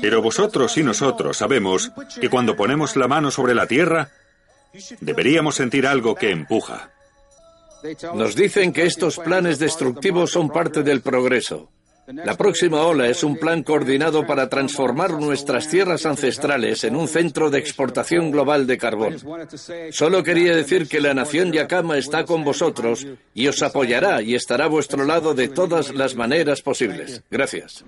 [0.00, 1.90] Pero vosotros y nosotros sabemos
[2.20, 4.10] que cuando ponemos la mano sobre la tierra,
[5.00, 6.90] deberíamos sentir algo que empuja.
[8.14, 11.70] Nos dicen que estos planes destructivos son parte del progreso.
[12.10, 17.50] La próxima ola es un plan coordinado para transformar nuestras tierras ancestrales en un centro
[17.50, 19.16] de exportación global de carbón.
[19.90, 24.64] Solo quería decir que la nación Yakama está con vosotros y os apoyará y estará
[24.64, 27.22] a vuestro lado de todas las maneras posibles.
[27.30, 27.84] Gracias.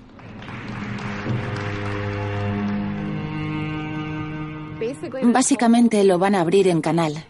[5.23, 7.25] Básicamente lo van a abrir en canal.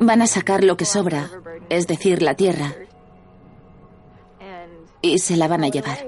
[0.00, 1.30] Van a sacar lo que sobra,
[1.68, 2.74] es decir, la tierra,
[5.00, 5.98] y se la van a llevar.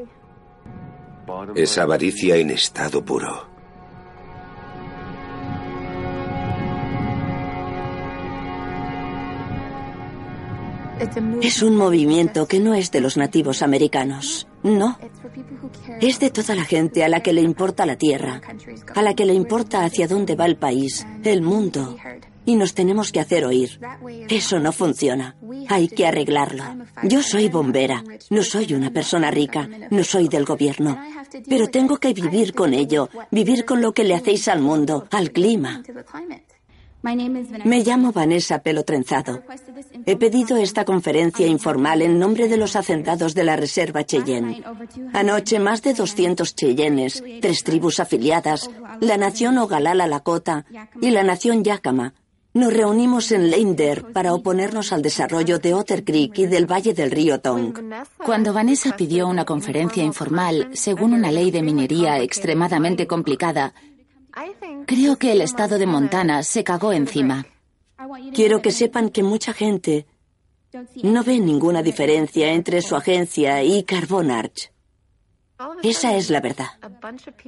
[1.54, 3.56] Es avaricia en estado puro.
[11.42, 14.48] Es un movimiento que no es de los nativos americanos.
[14.66, 14.98] No.
[16.00, 18.40] Es de toda la gente a la que le importa la tierra,
[18.94, 21.96] a la que le importa hacia dónde va el país, el mundo.
[22.44, 23.80] Y nos tenemos que hacer oír.
[24.28, 25.36] Eso no funciona.
[25.68, 26.64] Hay que arreglarlo.
[27.02, 28.04] Yo soy bombera.
[28.30, 29.68] No soy una persona rica.
[29.90, 30.96] No soy del gobierno.
[31.48, 33.08] Pero tengo que vivir con ello.
[33.32, 35.82] Vivir con lo que le hacéis al mundo, al clima.
[37.64, 39.42] Me llamo Vanessa Pelo Trenzado.
[40.06, 44.64] He pedido esta conferencia informal en nombre de los hacendados de la Reserva Cheyenne.
[45.12, 48.68] Anoche, más de 200 Cheyennes, tres tribus afiliadas,
[49.00, 50.66] la nación Ogalala Lakota
[51.00, 52.14] y la nación Yakama,
[52.54, 57.10] nos reunimos en Leinder para oponernos al desarrollo de Otter Creek y del Valle del
[57.10, 57.74] Río Tong.
[58.24, 63.74] Cuando Vanessa pidió una conferencia informal, según una ley de minería extremadamente complicada,
[64.86, 67.46] Creo que el estado de Montana se cagó encima.
[68.34, 70.06] Quiero que sepan que mucha gente
[71.02, 74.70] no ve ninguna diferencia entre su agencia y Carbon Arch.
[75.82, 76.68] Esa es la verdad.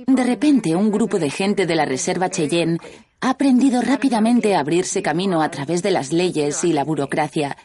[0.07, 2.79] De repente, un grupo de gente de la Reserva Cheyenne
[3.21, 7.57] ha aprendido rápidamente a abrirse camino a través de las leyes y la burocracia.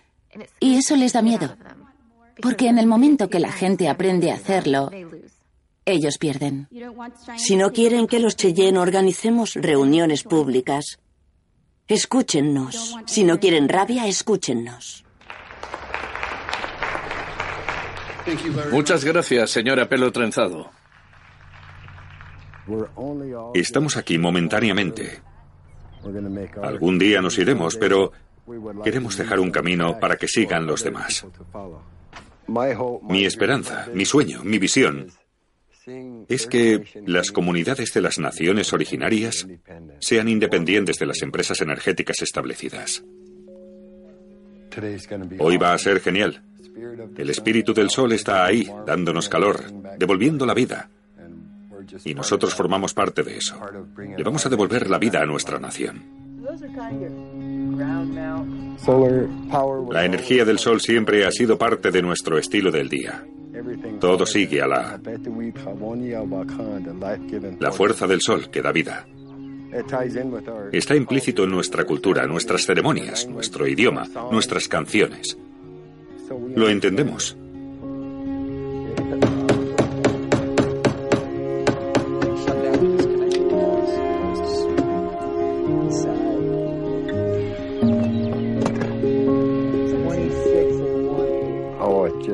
[0.60, 1.56] Y eso les da miedo.
[2.42, 4.90] Porque en el momento que la gente aprende a hacerlo,
[5.86, 6.68] ellos pierden.
[7.38, 11.00] Si no quieren que los Cheyenne organicemos reuniones públicas,
[11.88, 12.96] escúchennos.
[13.06, 15.04] Si no quieren rabia, escúchennos.
[18.72, 20.72] Muchas gracias, señora Pelo Trenzado.
[23.54, 25.22] Estamos aquí momentáneamente.
[26.62, 28.14] Algún día nos iremos, pero
[28.84, 31.26] queremos dejar un camino para que sigan los demás.
[33.10, 35.08] Mi esperanza, mi sueño, mi visión
[36.28, 39.48] es que las comunidades de las naciones originarias
[40.00, 43.04] sean independientes de las empresas energéticas establecidas.
[45.40, 46.42] Hoy va a ser genial.
[47.18, 49.64] El espíritu del sol está ahí, dándonos calor,
[49.98, 50.90] devolviendo la vida.
[52.06, 53.60] Y nosotros formamos parte de eso.
[53.98, 56.04] Le vamos a devolver la vida a nuestra nación.
[59.92, 63.24] La energía del sol siempre ha sido parte de nuestro estilo del día.
[64.00, 65.00] Todo sigue a la,
[67.60, 69.06] la fuerza del sol que da vida.
[70.72, 75.38] Está implícito en nuestra cultura, nuestras ceremonias, nuestro idioma, nuestras canciones.
[76.56, 77.36] Lo entendemos.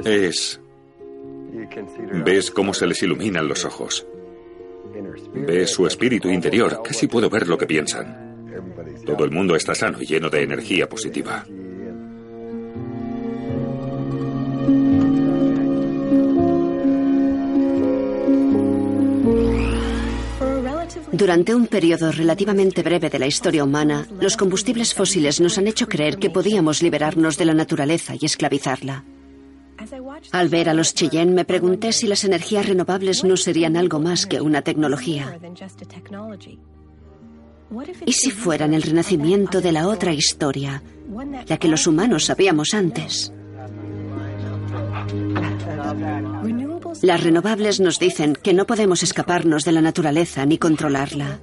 [0.05, 0.59] Es...
[2.25, 4.05] Ves cómo se les iluminan los ojos.
[5.34, 6.82] Ves su espíritu interior.
[6.84, 8.30] Casi puedo ver lo que piensan.
[9.05, 11.45] Todo el mundo está sano y lleno de energía positiva.
[21.11, 25.88] Durante un periodo relativamente breve de la historia humana, los combustibles fósiles nos han hecho
[25.88, 29.03] creer que podíamos liberarnos de la naturaleza y esclavizarla.
[30.32, 34.25] Al ver a los Cheyenne me pregunté si las energías renovables no serían algo más
[34.25, 35.38] que una tecnología.
[38.05, 40.82] ¿Y si fueran el renacimiento de la otra historia,
[41.47, 43.32] la que los humanos sabíamos antes?
[47.01, 51.39] Las renovables nos dicen que no podemos escaparnos de la naturaleza ni controlarla.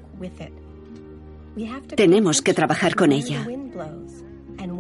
[1.95, 3.47] Tenemos que trabajar con ella.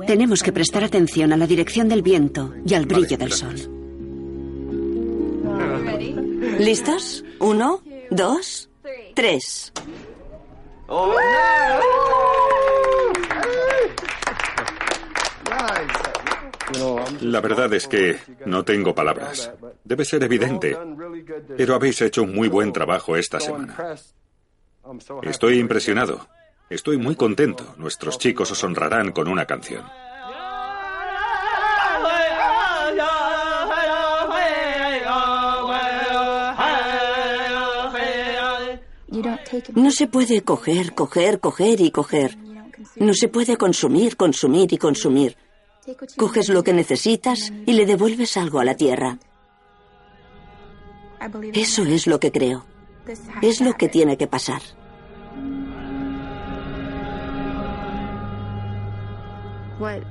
[0.06, 3.56] Tenemos que prestar atención a la dirección del viento y al brillo del sol.
[6.58, 7.24] ¿Listos?
[7.40, 8.70] Uno, dos,
[9.14, 9.72] tres.
[17.20, 19.50] La verdad es que no tengo palabras.
[19.84, 20.76] Debe ser evidente.
[21.56, 23.96] Pero habéis hecho un muy buen trabajo esta semana.
[25.22, 26.28] Estoy impresionado.
[26.68, 27.74] Estoy muy contento.
[27.76, 29.84] Nuestros chicos os honrarán con una canción.
[39.74, 42.36] No se puede coger, coger, coger y coger.
[42.96, 45.36] No se puede consumir, consumir y consumir.
[46.16, 49.18] Coges lo que necesitas y le devuelves algo a la tierra.
[51.54, 52.66] Eso es lo que creo.
[53.40, 54.62] Es lo que tiene que pasar.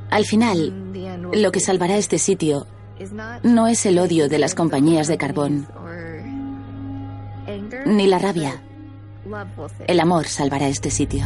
[0.10, 0.94] Al final,
[1.34, 2.68] lo que salvará este sitio
[3.44, 5.68] no es el odio de las compañías de carbón,
[7.86, 8.62] ni la rabia.
[9.88, 11.26] El amor salvará este sitio.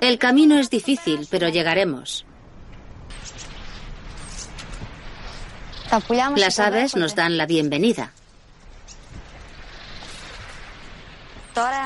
[0.00, 2.24] El camino es difícil, pero llegaremos.
[6.36, 8.12] Las aves nos dan la bienvenida.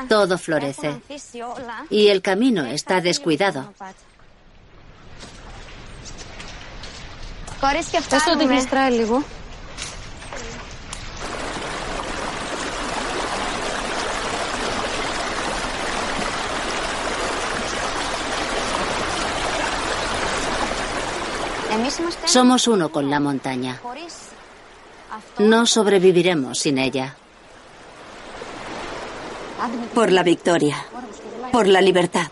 [0.07, 1.01] Todo florece.
[1.89, 3.73] Y el camino está descuidado.
[22.25, 23.79] Somos uno con la montaña.
[25.39, 27.15] No sobreviviremos sin ella.
[29.93, 30.77] Por la victoria.
[31.51, 32.27] Por la libertad.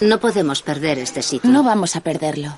[0.00, 1.50] No podemos perder este sitio.
[1.50, 2.54] No vamos a perderlo.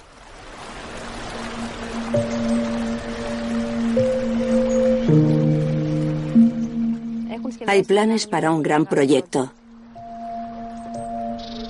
[7.67, 9.53] Hay planes para un gran proyecto.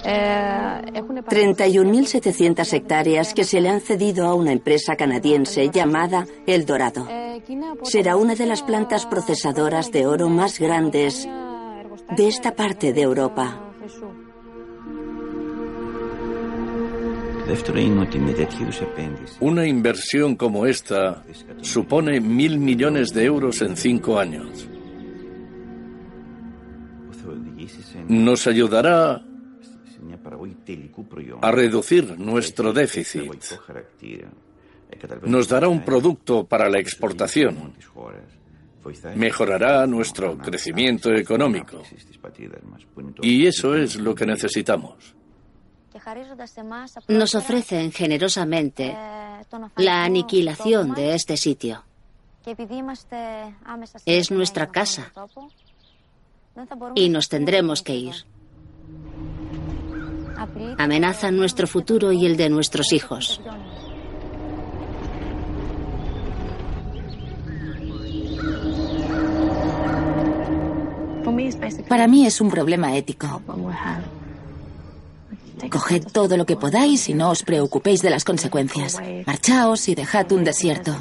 [0.02, 7.06] 31.700 hectáreas que se le han cedido a una empresa canadiense llamada El Dorado.
[7.84, 11.28] Será una de las plantas procesadoras de oro más grandes
[12.16, 13.68] de esta parte de Europa.
[19.40, 21.24] Una inversión como esta
[21.60, 24.68] supone mil millones de euros en cinco años.
[28.08, 29.22] Nos ayudará
[31.40, 33.30] a reducir nuestro déficit.
[35.24, 37.74] Nos dará un producto para la exportación.
[39.14, 41.82] Mejorará nuestro crecimiento económico.
[43.22, 45.14] Y eso es lo que necesitamos.
[47.08, 48.96] Nos ofrecen generosamente
[49.76, 51.84] la aniquilación de este sitio.
[54.04, 55.12] Es nuestra casa
[56.94, 58.14] y nos tendremos que ir.
[60.78, 63.40] Amenazan nuestro futuro y el de nuestros hijos.
[71.88, 73.42] Para mí es un problema ético.
[75.70, 78.98] Coged todo lo que podáis y no os preocupéis de las consecuencias.
[79.26, 80.96] Marchaos y dejad un desierto.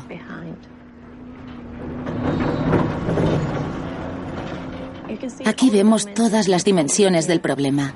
[5.46, 7.94] Aquí vemos todas las dimensiones del problema.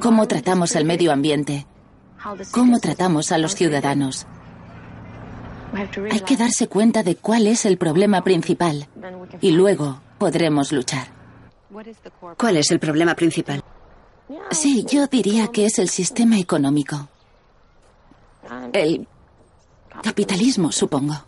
[0.00, 1.66] Cómo tratamos el medio ambiente.
[2.50, 4.26] Cómo tratamos a los ciudadanos.
[6.10, 8.86] Hay que darse cuenta de cuál es el problema principal
[9.40, 11.08] y luego podremos luchar.
[12.38, 13.62] ¿Cuál es el problema principal?
[14.50, 17.08] Sí, yo diría que es el sistema económico.
[18.72, 19.06] El
[20.02, 21.24] capitalismo, supongo.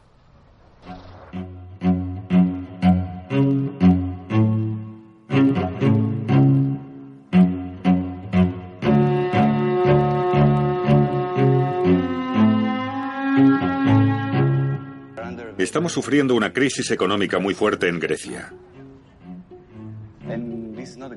[15.76, 18.50] Estamos sufriendo una crisis económica muy fuerte en Grecia.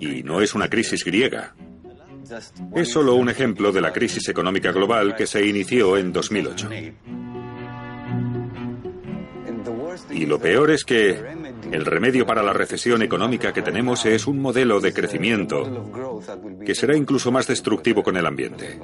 [0.02, 1.56] Y no es una crisis griega.
[2.76, 6.70] Es solo un ejemplo de la crisis económica global que se inició en 2008.
[10.10, 11.12] Y lo peor es que
[11.72, 16.20] el remedio para la recesión económica que tenemos es un modelo de crecimiento
[16.66, 18.78] que será incluso más destructivo con el ambiente.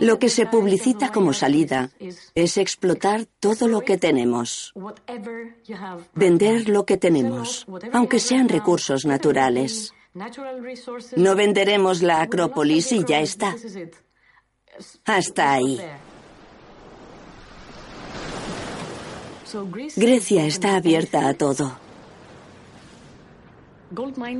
[0.00, 1.90] Lo que se publicita como salida
[2.34, 4.72] es explotar todo lo que tenemos,
[6.14, 9.94] vender lo que tenemos, aunque sean recursos naturales.
[11.16, 13.54] No venderemos la Acrópolis y ya está.
[15.04, 15.80] Hasta ahí.
[19.96, 21.81] Grecia está abierta a todo.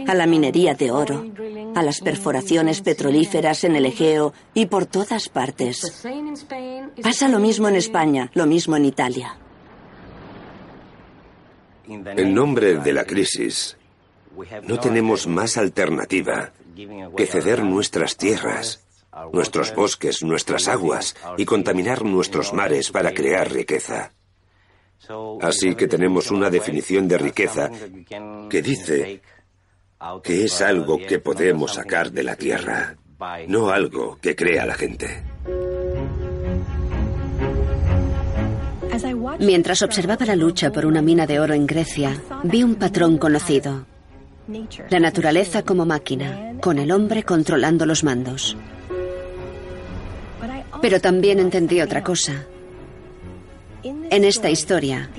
[0.06, 1.24] A la minería de oro,
[1.74, 6.04] a las perforaciones petrolíferas en el Egeo y por todas partes.
[7.02, 9.36] Pasa lo mismo en España, lo mismo en Italia.
[11.86, 13.76] En nombre de la crisis,
[14.66, 16.52] no tenemos más alternativa
[17.16, 18.84] que ceder nuestras tierras,
[19.32, 24.12] nuestros bosques, nuestras aguas y contaminar nuestros mares para crear riqueza.
[25.40, 27.70] Así que tenemos una definición de riqueza
[28.48, 29.20] que dice
[30.22, 32.96] que es algo que podemos sacar de la tierra,
[33.48, 35.24] no algo que crea la gente.
[39.38, 43.86] Mientras observaba la lucha por una mina de oro en Grecia, vi un patrón conocido.
[44.90, 48.56] La naturaleza como máquina, con el hombre controlando los mandos.
[50.80, 52.44] Pero también entendí otra cosa.
[53.82, 55.10] En esta historia,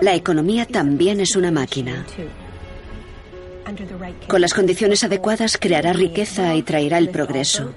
[0.00, 2.06] la economía también es una máquina.
[4.28, 7.72] Con las condiciones adecuadas creará riqueza y traerá el progreso.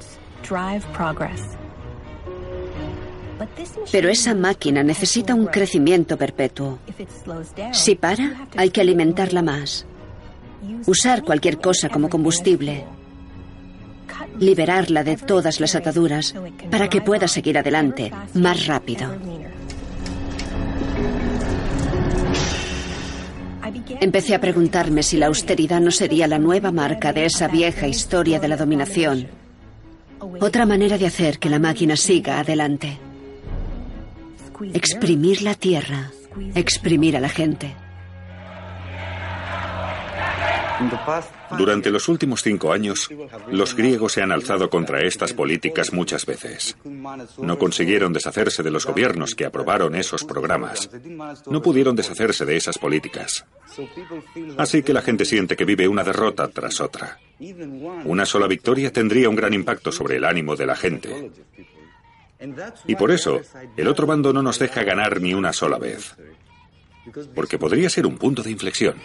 [3.92, 6.80] Pero esa máquina necesita un crecimiento perpetuo.
[7.74, 9.86] Si para, hay que alimentarla más.
[10.86, 12.86] Usar cualquier cosa como combustible.
[14.40, 16.36] Liberarla de todas las ataduras
[16.70, 19.10] para que pueda seguir adelante más rápido.
[24.02, 28.40] Empecé a preguntarme si la austeridad no sería la nueva marca de esa vieja historia
[28.40, 29.28] de la dominación.
[30.40, 32.98] Otra manera de hacer que la máquina siga adelante.
[34.74, 36.12] Exprimir la tierra,
[36.56, 37.76] exprimir a la gente.
[41.58, 43.10] Durante los últimos cinco años,
[43.50, 46.78] los griegos se han alzado contra estas políticas muchas veces.
[47.38, 50.90] No consiguieron deshacerse de los gobiernos que aprobaron esos programas.
[51.48, 53.46] No pudieron deshacerse de esas políticas.
[54.58, 57.20] Así que la gente siente que vive una derrota tras otra.
[58.06, 61.32] Una sola victoria tendría un gran impacto sobre el ánimo de la gente.
[62.88, 63.42] Y por eso,
[63.78, 66.16] el otro bando no nos deja ganar ni una sola vez.
[67.36, 68.96] Porque podría ser un punto de inflexión.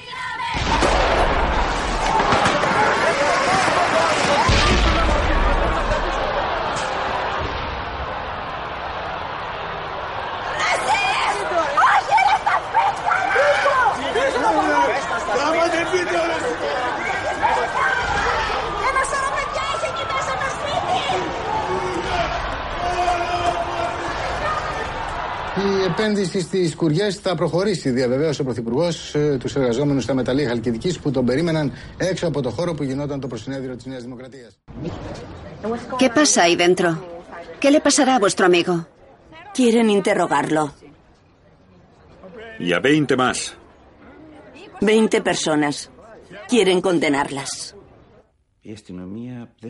[26.16, 31.12] Η επένδυση στι σκουριέ θα προχωρήσει, διαβεβαίωσε ο Πρωθυπουργό του εργαζόμενου στα μεταλλεία Χαλκιδική που
[31.12, 34.50] τον περίμεναν έξω από το χώρο που γινόταν το προσυνέδριο τη Νέα Δημοκρατία.
[36.00, 36.88] ¿Qué pasa ahí dentro?
[37.62, 38.74] ¿Qué le pasará a vuestro amigo?
[39.54, 40.64] Quieren interrogarlo.
[42.60, 43.38] Y a 20 más.
[44.80, 45.90] 20 personas.
[46.52, 47.75] Quieren condenarlas.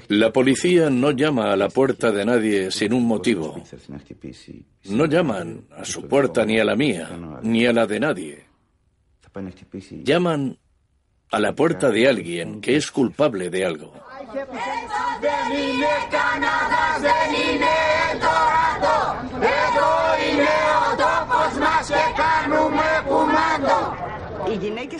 [0.08, 3.62] La policía no llama a la puerta de nadie sin un motivo.
[4.84, 7.10] No llaman a su puerta ni a la mía,
[7.42, 8.44] ni a la de nadie.
[10.02, 10.58] Llaman
[11.30, 13.92] a la puerta de alguien que es culpable de algo.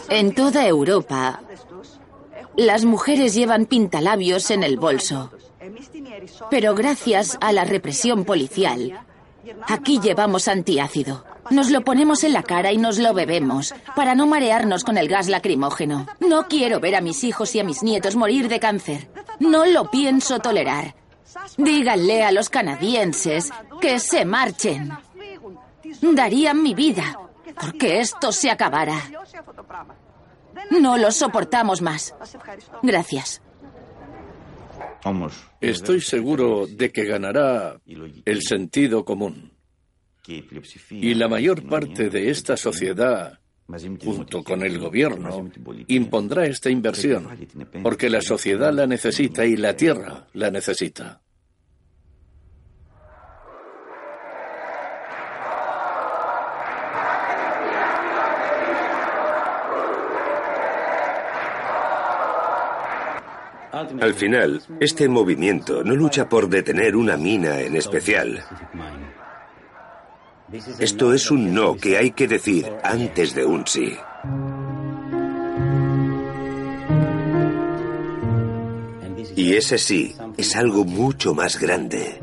[0.09, 1.41] En toda Europa,
[2.57, 5.31] las mujeres llevan pintalabios en el bolso.
[6.51, 9.05] Pero gracias a la represión policial,
[9.69, 11.25] aquí llevamos antiácido.
[11.51, 15.09] Nos lo ponemos en la cara y nos lo bebemos, para no marearnos con el
[15.09, 16.07] gas lacrimógeno.
[16.21, 19.09] No quiero ver a mis hijos y a mis nietos morir de cáncer.
[19.39, 20.95] No lo pienso tolerar.
[21.57, 24.91] Díganle a los canadienses que se marchen.
[26.01, 27.19] Darían mi vida
[27.61, 29.01] porque esto se acabara.
[30.71, 32.15] No lo soportamos más.
[32.83, 33.43] Gracias.
[35.61, 37.81] Estoy seguro de que ganará
[38.25, 39.53] el sentido común.
[40.91, 43.39] Y la mayor parte de esta sociedad,
[44.05, 45.51] junto con el gobierno,
[45.87, 47.29] impondrá esta inversión,
[47.83, 51.23] porque la sociedad la necesita y la tierra la necesita.
[64.01, 68.43] Al final, este movimiento no lucha por detener una mina en especial.
[70.79, 73.95] Esto es un no que hay que decir antes de un sí.
[79.37, 82.19] Y ese sí es algo mucho más grande.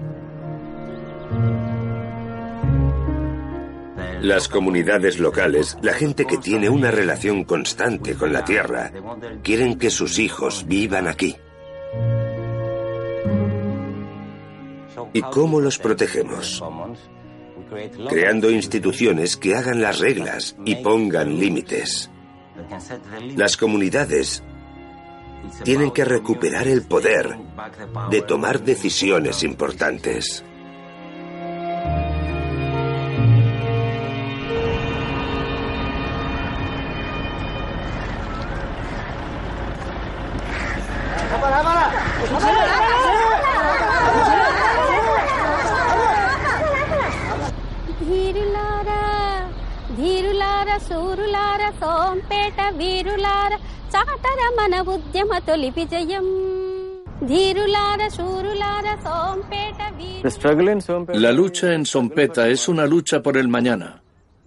[4.22, 8.92] Las comunidades locales, la gente que tiene una relación constante con la tierra,
[9.44, 11.36] quieren que sus hijos vivan aquí.
[15.14, 16.64] ¿Y cómo los protegemos?
[18.10, 22.10] Creando instituciones que hagan las reglas y pongan límites.
[23.36, 24.44] Las comunidades
[25.64, 27.38] tienen que recuperar el poder
[28.10, 30.44] de tomar decisiones importantes.
[52.53, 53.59] Sompeta వీరులారా
[53.93, 56.27] చాటర మన ఉద్యమ తొలి విజయం
[57.31, 59.75] ధీరులారా శూరులారా Sompeta
[61.25, 63.89] La lucha en Sompeta es una lucha por el mañana.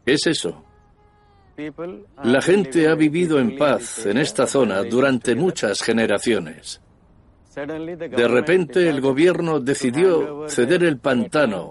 [0.08, 0.52] Es eso.
[2.34, 6.64] La gente ha vivido en paz en esta zona durante muchas generaciones.
[8.22, 10.10] De repente el gobierno decidió
[10.56, 11.62] ceder el pantano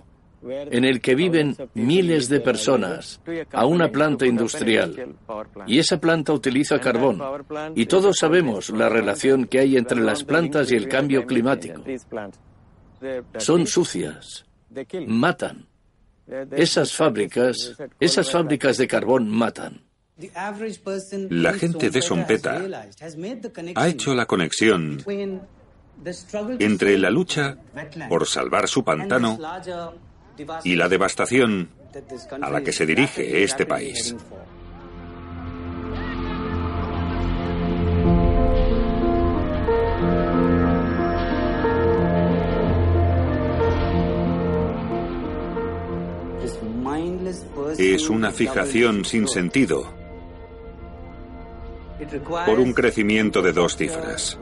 [0.47, 3.19] en el que viven miles de personas
[3.51, 5.15] a una planta industrial.
[5.67, 7.21] Y esa planta utiliza carbón.
[7.75, 11.83] Y todos sabemos la relación que hay entre las plantas y el cambio climático.
[13.37, 14.45] Son sucias.
[15.07, 15.67] Matan.
[16.51, 19.81] Esas fábricas, esas fábricas de carbón matan.
[21.29, 22.65] La gente de Sompeta
[23.75, 25.03] ha hecho la conexión
[26.59, 27.57] entre la lucha
[28.09, 29.37] por salvar su pantano
[30.63, 31.69] y la devastación
[32.41, 34.15] a la que se dirige este país.
[47.77, 49.94] Es una fijación sin sentido
[52.45, 54.37] por un crecimiento de dos cifras.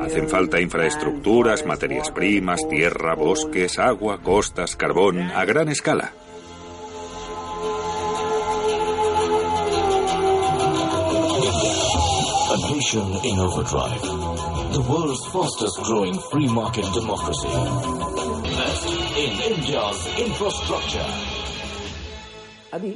[0.00, 6.12] Hacen falta infraestructuras, materias primas, tierra, bosques, agua, costas, carbón, a gran escala.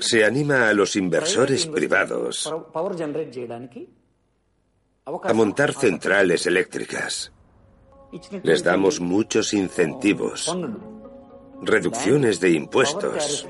[0.01, 2.53] Se anima a los inversores privados
[5.25, 7.33] a montar centrales eléctricas.
[8.43, 10.57] Les damos muchos incentivos,
[11.63, 13.49] reducciones de impuestos,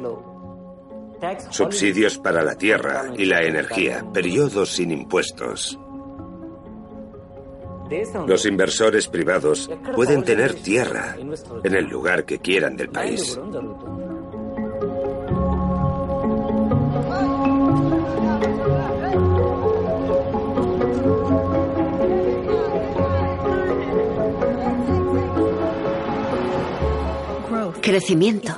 [1.51, 5.79] subsidios para la tierra y la energía, periodos sin impuestos.
[8.27, 11.17] Los inversores privados pueden tener tierra
[11.65, 13.39] en el lugar que quieran del país.
[27.89, 28.55] Crecimiento.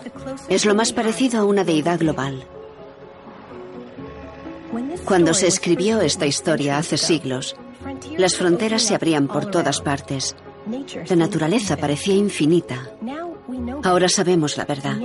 [0.48, 2.44] Es lo más parecido a una deidad global.
[5.04, 7.54] Cuando se escribió esta historia hace siglos,
[8.18, 10.34] las fronteras se abrían por todas partes.
[11.08, 12.90] La naturaleza parecía infinita.
[13.84, 14.96] Ahora sabemos la verdad.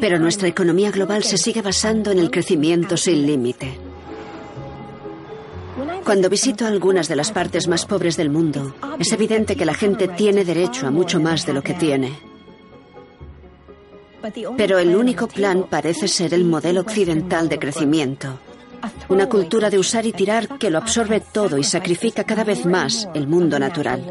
[0.00, 3.76] Pero nuestra economía global se sigue basando en el crecimiento sin límite.
[6.04, 10.06] Cuando visito algunas de las partes más pobres del mundo, es evidente que la gente
[10.06, 12.28] tiene derecho a mucho más de lo que tiene.
[14.56, 18.38] Pero el único plan parece ser el modelo occidental de crecimiento.
[19.08, 23.08] Una cultura de usar y tirar que lo absorbe todo y sacrifica cada vez más
[23.14, 24.04] el mundo natural.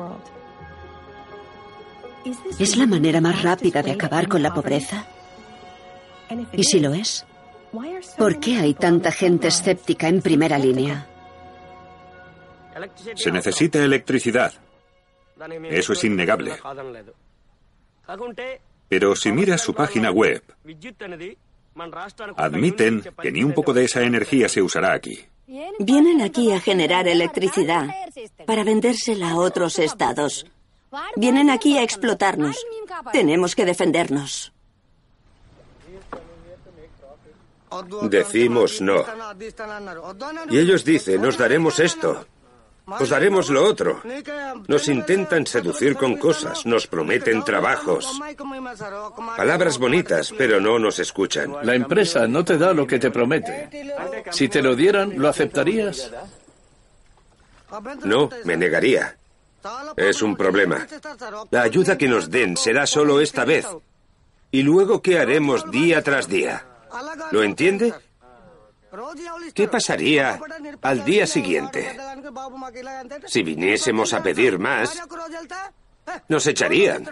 [2.59, 5.05] ¿Es la manera más rápida de acabar con la pobreza?
[6.51, 7.26] Y si lo es,
[8.18, 11.07] ¿por qué hay tanta gente escéptica en primera línea?
[13.15, 14.53] Se necesita electricidad.
[15.70, 16.57] Eso es innegable.
[18.90, 20.42] Pero si miras su página web,
[22.38, 25.26] admiten que ni un poco de esa energía se usará aquí.
[25.80, 27.88] Vienen aquí a generar electricidad
[28.46, 30.46] para vendérsela a otros estados.
[31.16, 32.58] Vienen aquí a explotarnos.
[33.12, 34.54] Tenemos que defendernos.
[38.04, 39.04] Decimos no.
[40.50, 42.26] Y ellos dicen, nos daremos esto.
[42.88, 44.02] Os daremos lo otro.
[44.68, 48.20] Nos intentan seducir con cosas, nos prometen trabajos.
[49.36, 51.54] Palabras bonitas, pero no nos escuchan.
[51.64, 53.70] La empresa no te da lo que te promete.
[54.32, 56.12] Si te lo dieran, ¿lo aceptarías?
[58.06, 59.18] No, me negaría.
[59.98, 60.88] Es un problema.
[61.52, 63.68] La ayuda que nos den será solo esta vez.
[64.50, 66.66] ¿Y luego qué haremos día tras día?
[67.32, 67.94] ¿Lo entiende?
[69.54, 70.40] ¿Qué pasaría
[70.82, 71.98] al día siguiente?
[73.26, 74.98] Si viniésemos a pedir más,
[76.30, 77.06] nos echarían.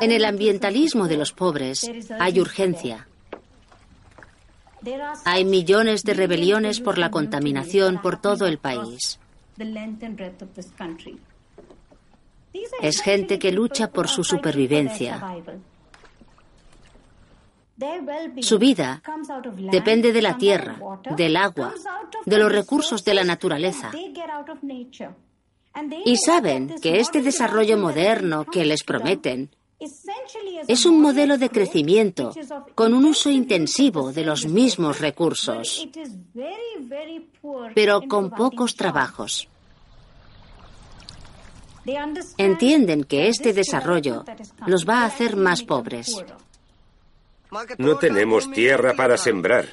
[0.00, 3.06] En el ambientalismo de los pobres hay urgencia.
[5.24, 9.18] Hay millones de rebeliones por la contaminación por todo el país.
[12.82, 15.20] Es gente que lucha por su supervivencia.
[18.40, 19.02] Su vida
[19.70, 20.78] depende de la tierra,
[21.16, 21.74] del agua,
[22.24, 23.90] de los recursos de la naturaleza.
[26.04, 29.50] Y saben que este desarrollo moderno que les prometen
[30.66, 32.32] es un modelo de crecimiento
[32.74, 35.86] con un uso intensivo de los mismos recursos,
[37.74, 39.48] pero con pocos trabajos.
[42.38, 44.24] Entienden que este desarrollo
[44.66, 46.16] los va a hacer más pobres.
[47.78, 49.66] No tenemos tierra para sembrar.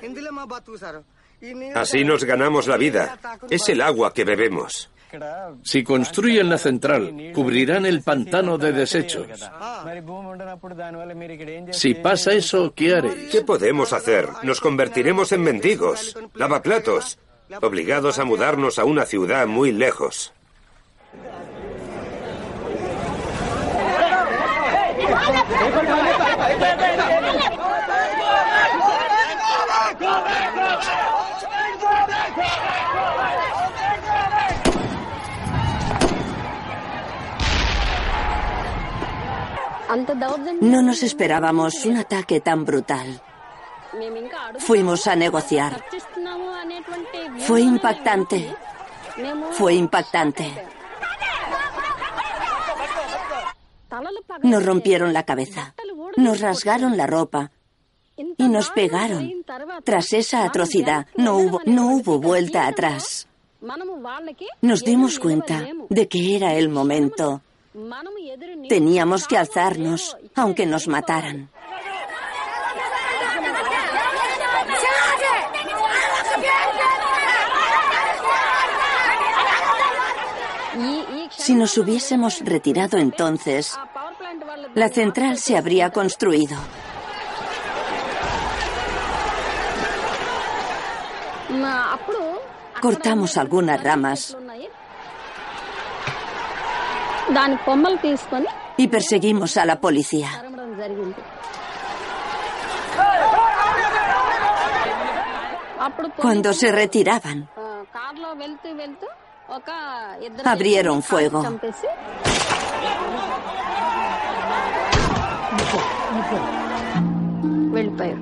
[1.76, 3.20] Así nos ganamos la vida.
[3.50, 4.90] Es el agua que bebemos.
[5.64, 9.28] Si construyen la central, cubrirán el pantano de desechos.
[11.72, 13.30] Si pasa eso, ¿qué haréis?
[13.32, 14.28] ¿Qué podemos hacer?
[14.42, 17.20] Nos convertiremos en mendigos, lavaplatos,
[17.62, 20.34] obligados a mudarnos a una ciudad muy lejos.
[40.62, 43.22] No nos esperábamos un ataque tan brutal.
[44.58, 45.84] Fuimos a negociar.
[47.40, 48.56] Fue impactante.
[49.52, 50.52] Fue impactante.
[54.42, 55.76] Nos rompieron la cabeza.
[56.18, 57.52] Nos rasgaron la ropa.
[58.16, 59.44] Y nos pegaron.
[59.84, 63.28] Tras esa atrocidad no hubo, no hubo vuelta atrás.
[64.62, 67.42] Nos dimos cuenta de que era el momento.
[68.70, 71.50] Teníamos que alzarnos, aunque nos mataran.
[81.32, 83.78] Si nos hubiésemos retirado entonces,
[84.76, 86.56] la central se habría construido.
[92.82, 94.36] Cortamos algunas ramas
[98.78, 100.30] y perseguimos a la policía.
[106.18, 107.50] Cuando se retiraban,
[110.46, 111.44] Abrieron fuego.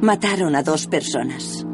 [0.01, 1.65] Mataron a dos personas.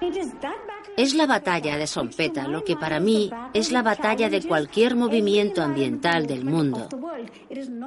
[0.00, 0.65] He Just that
[0.96, 5.62] Es la batalla de Sompeta lo que para mí es la batalla de cualquier movimiento
[5.62, 6.88] ambiental del mundo.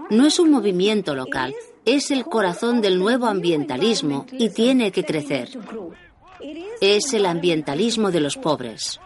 [0.10, 1.56] No es un movimiento local,
[1.86, 5.50] es el corazón del nuevo ambientalismo y tiene que crecer.
[6.82, 9.00] Es el ambientalismo de los pobres.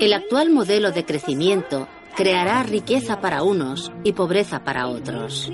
[0.00, 1.86] El actual modelo de crecimiento
[2.16, 5.52] creará riqueza para unos y pobreza para otros.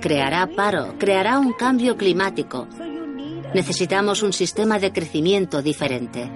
[0.00, 2.66] Creará paro, creará un cambio climático.
[3.52, 6.30] Necesitamos un sistema de crecimiento diferente.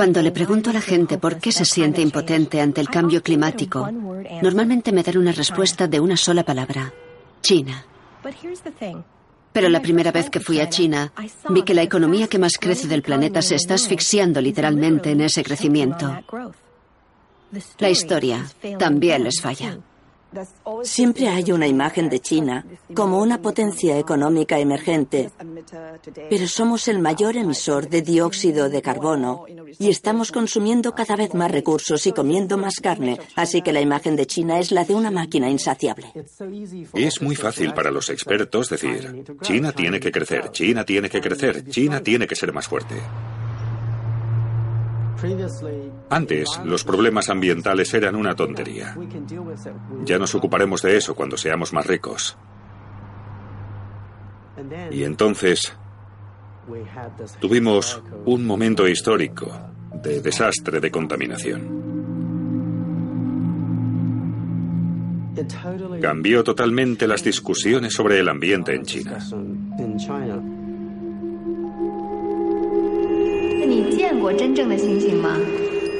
[0.00, 3.86] Cuando le pregunto a la gente por qué se siente impotente ante el cambio climático,
[4.40, 6.90] normalmente me dan una respuesta de una sola palabra,
[7.42, 7.84] China.
[9.52, 11.12] Pero la primera vez que fui a China,
[11.50, 15.44] vi que la economía que más crece del planeta se está asfixiando literalmente en ese
[15.44, 16.10] crecimiento.
[17.78, 18.46] La historia
[18.78, 19.80] también les falla.
[20.84, 22.64] Siempre hay una imagen de China
[22.94, 25.30] como una potencia económica emergente,
[26.28, 29.44] pero somos el mayor emisor de dióxido de carbono
[29.78, 34.16] y estamos consumiendo cada vez más recursos y comiendo más carne, así que la imagen
[34.16, 36.12] de China es la de una máquina insaciable.
[36.94, 41.68] Es muy fácil para los expertos decir, China tiene que crecer, China tiene que crecer,
[41.68, 42.96] China tiene que ser más fuerte.
[46.08, 48.96] Antes, los problemas ambientales eran una tontería.
[50.04, 52.36] Ya nos ocuparemos de eso cuando seamos más ricos.
[54.90, 55.76] Y entonces
[57.40, 59.50] tuvimos un momento histórico
[60.02, 61.80] de desastre de contaminación.
[66.00, 69.18] Cambió totalmente las discusiones sobre el ambiente en China.
[73.66, 75.36] 你见过真正的星星吗？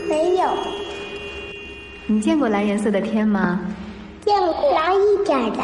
[0.08, 0.48] 没有。
[2.06, 3.60] 你见过蓝颜色的天吗？
[4.24, 5.58] 见过蓝一点的。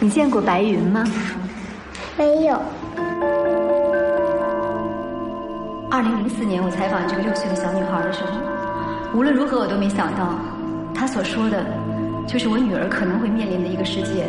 [0.00, 1.04] 你见过白云吗？
[2.16, 2.60] 没有。
[5.90, 10.38] 二零零四年，我采访这个六岁的小女孩的时候，无论如何我都没想到，
[10.94, 11.64] 她所说的，
[12.26, 14.26] 就是我女儿可能会面临的一个世界。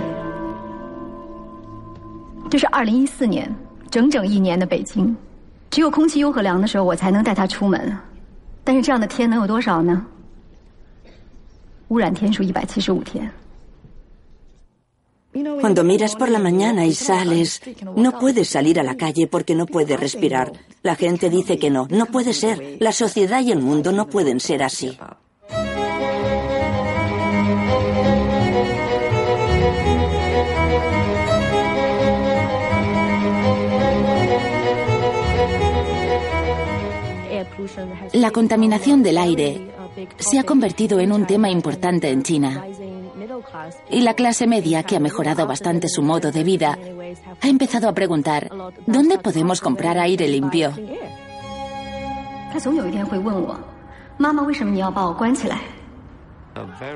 [2.49, 3.53] 这是二零一四年，
[3.89, 5.15] 整整一年的北京。
[5.70, 7.97] 只有空气优和凉的时候，我才能带他出门。
[8.63, 10.05] 但是这样的天能有多少呢？
[11.89, 13.30] 污染天数一百七十五天。
[15.34, 17.59] Cuando miras por la mañana y sales,
[17.95, 20.53] no puedes salir a la calle porque no puedes respirar.
[20.82, 22.78] La gente dice que no, no puede ser.
[22.80, 24.97] La sociedad y el mundo no pueden ser así.
[38.13, 39.71] La contaminación del aire
[40.17, 42.65] se ha convertido en un tema importante en China.
[43.89, 46.78] Y la clase media, que ha mejorado bastante su modo de vida,
[47.41, 48.49] ha empezado a preguntar,
[48.86, 50.73] ¿dónde podemos comprar aire limpio?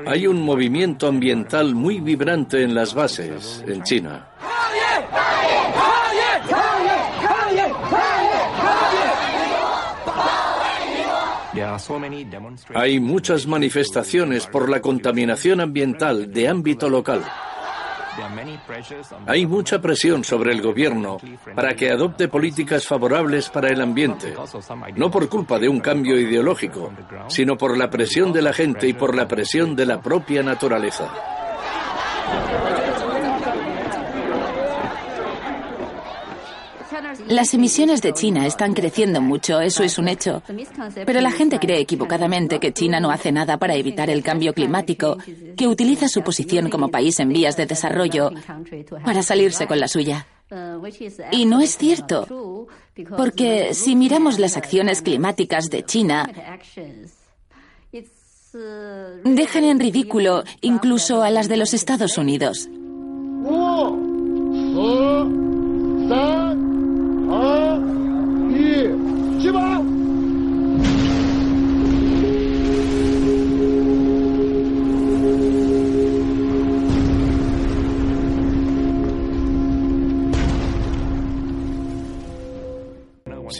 [0.06, 4.28] Hay un movimiento ambiental muy vibrante en las bases, en China.
[12.74, 17.22] Hay muchas manifestaciones por la contaminación ambiental de ámbito local.
[19.26, 21.18] Hay mucha presión sobre el gobierno
[21.54, 24.34] para que adopte políticas favorables para el ambiente,
[24.96, 26.92] no por culpa de un cambio ideológico,
[27.28, 31.10] sino por la presión de la gente y por la presión de la propia naturaleza.
[37.30, 40.42] Las emisiones de China están creciendo mucho, eso es un hecho.
[41.06, 45.16] Pero la gente cree equivocadamente que China no hace nada para evitar el cambio climático,
[45.56, 48.32] que utiliza su posición como país en vías de desarrollo
[49.04, 50.26] para salirse con la suya.
[51.30, 52.66] Y no es cierto,
[53.16, 56.28] porque si miramos las acciones climáticas de China,
[59.22, 62.68] dejan en ridículo incluso a las de los Estados Unidos.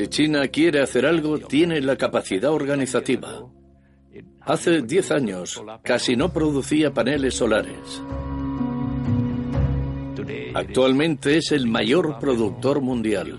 [0.01, 3.45] Si China quiere hacer algo, tiene la capacidad organizativa.
[4.41, 8.01] Hace 10 años casi no producía paneles solares.
[10.55, 13.39] Actualmente es el mayor productor mundial.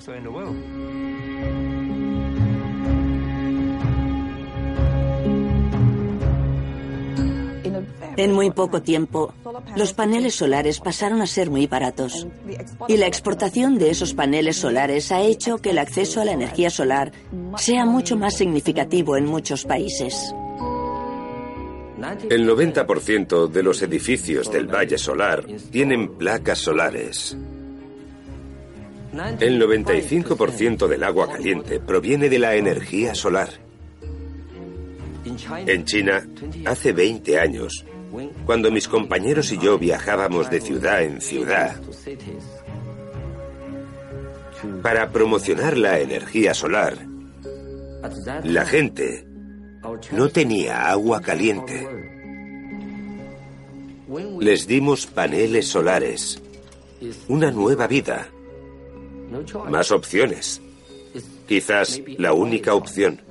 [8.18, 9.34] En muy poco tiempo,
[9.76, 12.28] los paneles solares pasaron a ser muy baratos.
[12.88, 16.70] Y la exportación de esos paneles solares ha hecho que el acceso a la energía
[16.70, 17.12] solar
[17.58, 20.34] sea mucho más significativo en muchos países.
[22.30, 27.38] El 90% de los edificios del Valle Solar tienen placas solares.
[29.40, 33.50] El 95% del agua caliente proviene de la energía solar.
[35.68, 36.26] En China,
[36.66, 37.86] hace 20 años,
[38.46, 41.80] cuando mis compañeros y yo viajábamos de ciudad en ciudad
[44.82, 46.98] para promocionar la energía solar,
[48.44, 49.31] la gente
[50.12, 51.88] no tenía agua caliente.
[54.40, 56.42] Les dimos paneles solares,
[57.28, 58.28] una nueva vida,
[59.70, 60.62] más opciones,
[61.48, 63.22] quizás la única opción.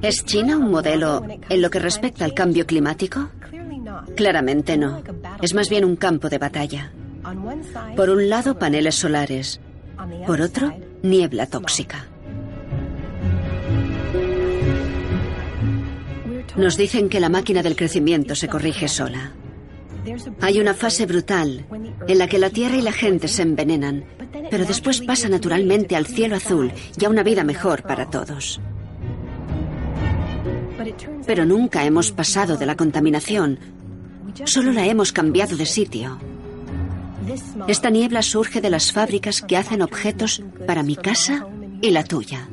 [0.00, 3.30] ¿Es China un modelo en lo que respecta al cambio climático?
[4.14, 5.02] Claramente no.
[5.42, 6.92] Es más bien un campo de batalla.
[7.96, 9.60] Por un lado, paneles solares.
[10.26, 10.72] Por otro,
[11.02, 12.06] niebla tóxica.
[16.56, 19.32] Nos dicen que la máquina del crecimiento se corrige sola.
[20.40, 21.66] Hay una fase brutal
[22.06, 24.04] en la que la Tierra y la gente se envenenan,
[24.50, 28.60] pero después pasa naturalmente al cielo azul y a una vida mejor para todos.
[31.26, 33.58] Pero nunca hemos pasado de la contaminación,
[34.44, 36.18] solo la hemos cambiado de sitio.
[37.66, 41.46] Esta niebla surge de las fábricas que hacen objetos para mi casa
[41.80, 42.48] y la tuya.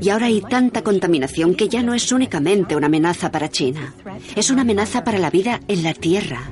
[0.00, 3.94] Y ahora hay tanta contaminación que ya no es únicamente una amenaza para China,
[4.34, 6.50] es una amenaza para la vida en la Tierra.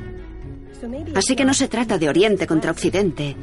[1.15, 3.37] Así que no se trata de Oriente contra Occidente.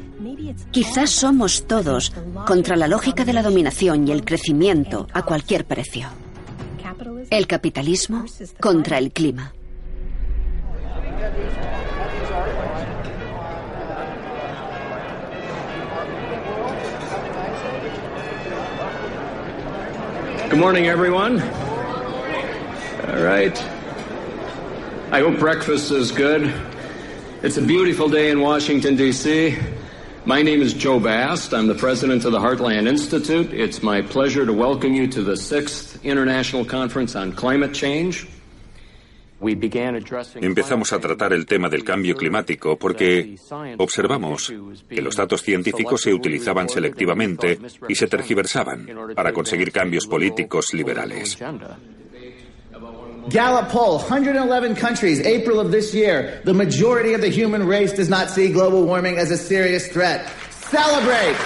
[0.70, 2.12] Quizás somos todos
[2.46, 6.08] contra la lógica de la dominación y el crecimiento a cualquier precio.
[7.30, 8.24] El capitalismo
[8.60, 9.52] contra el clima.
[20.50, 21.40] Good morning, everyone.
[21.40, 23.56] All right.
[25.12, 26.52] I hope breakfast is good.
[27.44, 29.56] It's a beautiful day in Washington, D.C.
[30.24, 31.54] My name is Joe Bast.
[31.54, 33.54] I'm the president of the Heartland Institute.
[33.54, 38.26] It's my pleasure to welcome you to the sixth International Conference on Climate Change.
[40.40, 43.36] Empezamos a tratar el tema del cambio climático porque
[43.78, 44.52] observamos
[44.88, 51.38] que los datos científicos se utilizaban selectivamente y se tergiversaban para conseguir cambios políticos liberales.
[53.28, 56.40] Gallup poll, 111 countries, April of this year.
[56.44, 60.26] The majority of the human race does not see global warming as a serious threat.
[60.50, 61.36] Celebrate!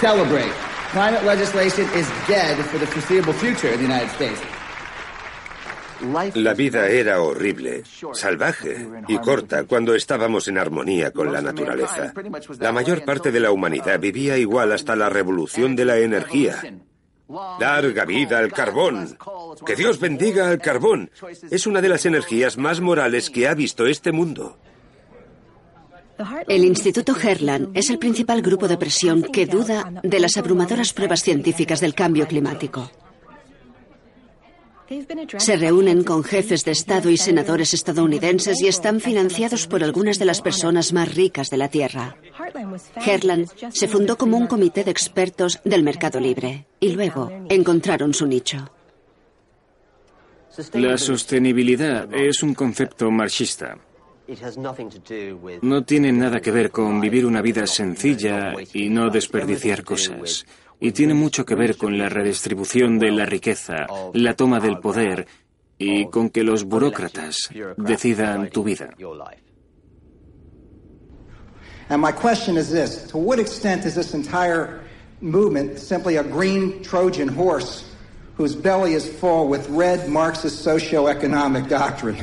[0.00, 0.52] Celebrate.
[0.92, 4.40] Climate legislation is dead for the foreseeable future in the United States.
[6.34, 7.82] La vida era horrible,
[8.12, 12.12] salvaje y corta cuando estábamos en armonía con la naturaleza.
[12.60, 16.62] La mayor parte de la humanidad vivía igual hasta la revolución de la energía.
[17.60, 19.18] Larga vida al carbón.
[19.66, 21.10] Que Dios bendiga al carbón.
[21.50, 24.56] Es una de las energías más morales que ha visto este mundo.
[26.48, 31.22] El Instituto Herland es el principal grupo de presión que duda de las abrumadoras pruebas
[31.22, 32.90] científicas del cambio climático.
[35.38, 40.24] Se reúnen con jefes de Estado y senadores estadounidenses y están financiados por algunas de
[40.24, 42.16] las personas más ricas de la Tierra.
[42.96, 48.26] Herland se fundó como un comité de expertos del mercado libre y luego encontraron su
[48.26, 48.70] nicho.
[50.72, 53.78] La sostenibilidad es un concepto marxista.
[55.62, 60.44] No tiene nada que ver con vivir una vida sencilla y no desperdiciar cosas.
[60.80, 65.26] Y tiene mucho que ver con la redistribución de la riqueza, la toma del poder
[65.76, 68.90] y con que los burócratas decidan tu vida.
[71.90, 74.82] And my question is this To what extent is this entire
[75.20, 77.84] movement simply a green Trojan horse
[78.36, 82.18] whose belly is full with red Marxist socio-economic doctrine?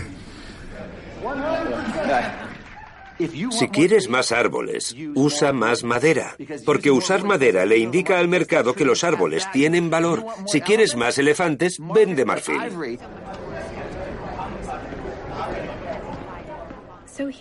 [3.51, 6.35] Si quieres más árboles, usa más madera,
[6.65, 10.25] porque usar madera le indica al mercado que los árboles tienen valor.
[10.47, 12.59] Si quieres más elefantes, vende marfil.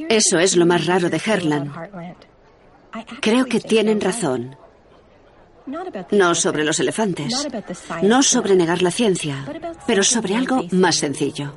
[0.09, 1.73] Eso es lo más raro de Herland.
[3.21, 4.57] Creo que tienen razón.
[6.11, 7.49] No sobre los elefantes,
[8.03, 9.45] no sobre negar la ciencia,
[9.87, 11.55] pero sobre algo más sencillo.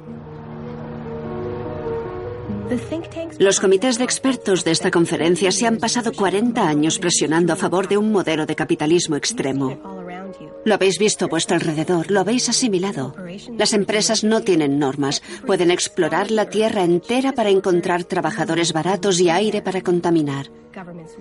[3.39, 7.87] Los comités de expertos de esta conferencia se han pasado 40 años presionando a favor
[7.87, 9.77] de un modelo de capitalismo extremo.
[10.65, 13.15] Lo habéis visto a vuestro alrededor, lo habéis asimilado.
[13.57, 19.29] Las empresas no tienen normas, pueden explorar la tierra entera para encontrar trabajadores baratos y
[19.29, 20.49] aire para contaminar.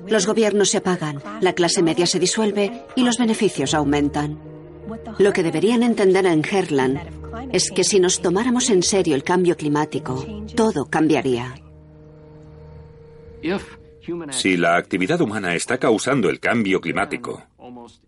[0.09, 4.39] Los gobiernos se apagan, la clase media se disuelve y los beneficios aumentan.
[5.19, 7.26] Lo que deberían entender en Herland
[7.57, 11.55] es que si nos tomáramos en serio el cambio climático, todo cambiaría.
[14.31, 17.43] Si la actividad humana está causando el cambio climático,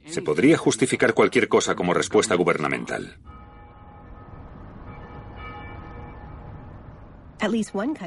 [0.04, 3.16] se podría justificar cualquier cosa como respuesta gubernamental.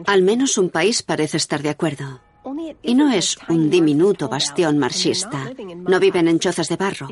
[0.05, 2.21] Al menos un país parece estar de acuerdo.
[2.83, 5.51] Y no es un diminuto bastión marxista.
[5.87, 7.07] No viven en chozas de barro.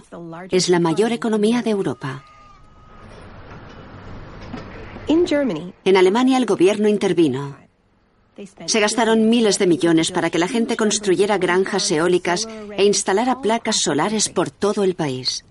[0.51, 2.23] Es la mayor economía de Europa.
[5.83, 7.57] En Alemania el gobierno intervino.
[8.67, 12.47] Se gastaron miles de millones para que la gente construyera granjas eólicas
[12.77, 15.43] e instalara placas solares por todo el país.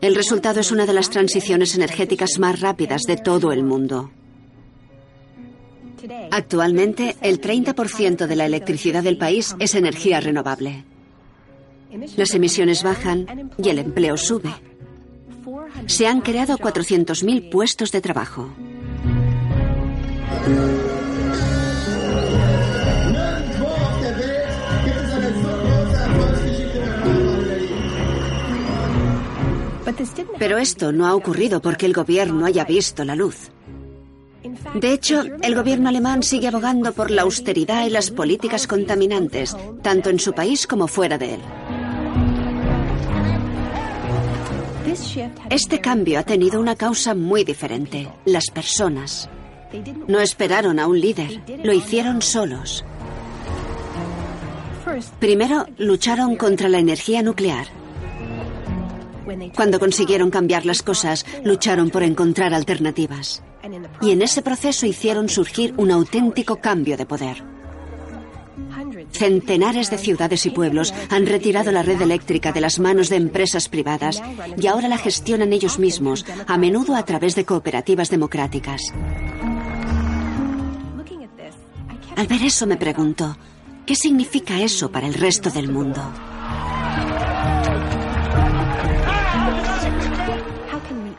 [0.00, 4.10] El resultado es una de las transiciones energéticas más rápidas de todo el mundo.
[6.30, 10.84] Actualmente, el 30% de la electricidad del país es energía renovable.
[12.16, 14.52] Las emisiones bajan y el empleo sube.
[15.86, 18.50] Se han creado 400.000 puestos de trabajo.
[30.38, 33.50] Pero esto no ha ocurrido porque el gobierno haya visto la luz.
[34.74, 40.10] De hecho, el gobierno alemán sigue abogando por la austeridad y las políticas contaminantes, tanto
[40.10, 41.40] en su país como fuera de él.
[45.50, 49.28] Este cambio ha tenido una causa muy diferente, las personas.
[50.06, 52.84] No esperaron a un líder, lo hicieron solos.
[55.18, 57.66] Primero lucharon contra la energía nuclear.
[59.56, 63.42] Cuando consiguieron cambiar las cosas, lucharon por encontrar alternativas.
[64.02, 67.53] Y en ese proceso hicieron surgir un auténtico cambio de poder.
[69.12, 73.68] Centenares de ciudades y pueblos han retirado la red eléctrica de las manos de empresas
[73.68, 74.22] privadas
[74.56, 78.92] y ahora la gestionan ellos mismos, a menudo a través de cooperativas democráticas.
[82.16, 83.36] Al ver eso me pregunto,
[83.86, 86.00] ¿qué significa eso para el resto del mundo?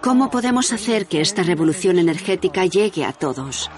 [0.02, 3.72] ¿Cómo podemos hacer que esta revolución energética llegue a todos?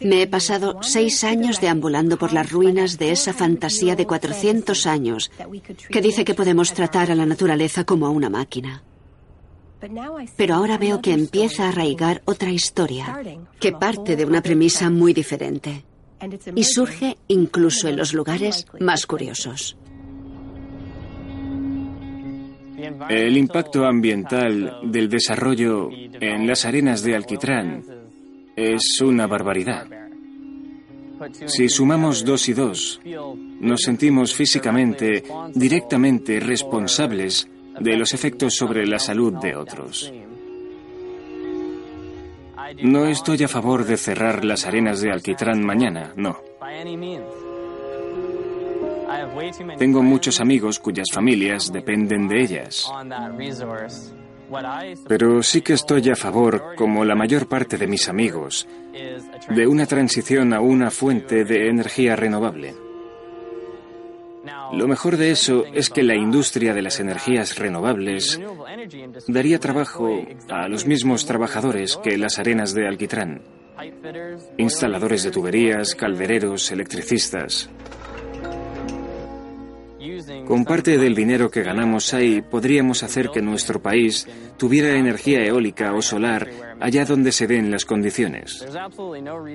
[0.00, 5.30] Me he pasado seis años deambulando por las ruinas de esa fantasía de 400 años
[5.90, 8.82] que dice que podemos tratar a la naturaleza como a una máquina.
[10.36, 13.20] Pero ahora veo que empieza a arraigar otra historia,
[13.60, 15.84] que parte de una premisa muy diferente
[16.54, 19.76] y surge incluso en los lugares más curiosos.
[23.08, 27.84] El impacto ambiental del desarrollo en las arenas de alquitrán
[28.54, 29.86] es una barbaridad.
[31.46, 33.00] Si sumamos dos y dos,
[33.60, 37.48] nos sentimos físicamente directamente responsables
[37.80, 40.12] de los efectos sobre la salud de otros.
[42.82, 46.38] No estoy a favor de cerrar las arenas de alquitrán mañana, no.
[49.78, 52.90] Tengo muchos amigos cuyas familias dependen de ellas.
[55.08, 58.66] Pero sí que estoy a favor, como la mayor parte de mis amigos,
[59.48, 62.74] de una transición a una fuente de energía renovable.
[64.72, 68.40] Lo mejor de eso es que la industria de las energías renovables
[69.26, 73.42] daría trabajo a los mismos trabajadores que las arenas de alquitrán.
[74.56, 77.68] Instaladores de tuberías, caldereros, electricistas.
[80.46, 85.92] Con parte del dinero que ganamos ahí podríamos hacer que nuestro país tuviera energía eólica
[85.92, 86.48] o solar
[86.80, 88.64] allá donde se den las condiciones.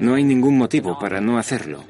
[0.01, 1.83] No hay ningún motivo para no hacerlo.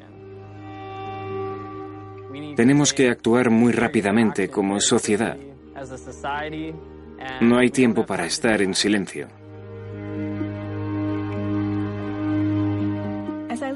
[2.54, 5.36] Tenemos que actuar muy rápidamente como sociedad.
[7.40, 9.28] No hay tiempo para estar en silencio.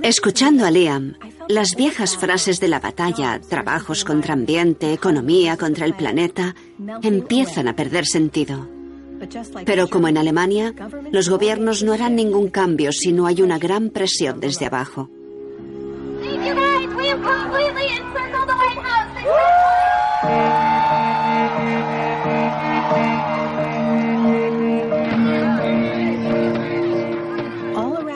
[0.03, 1.17] Escuchando a Liam,
[1.49, 6.55] las viejas frases de la batalla, trabajos contra ambiente, economía contra el planeta,
[7.03, 8.69] empiezan a perder sentido.
[9.65, 10.75] Pero como en Alemania,
[11.11, 15.09] los gobiernos no harán ningún cambio si no hay una gran presión desde abajo.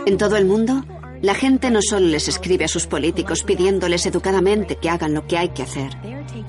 [0.07, 0.83] En todo el mundo,
[1.23, 5.37] la gente no solo les escribe a sus políticos pidiéndoles educadamente que hagan lo que
[5.37, 5.91] hay que hacer.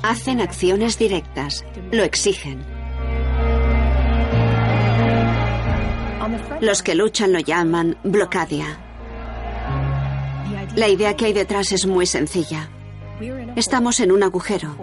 [0.02, 2.64] Hacen acciones directas, lo exigen.
[6.62, 8.80] Los que luchan lo llaman blocadia.
[10.76, 12.70] La idea que hay detrás es muy sencilla.
[13.56, 14.78] Estamos en un agujero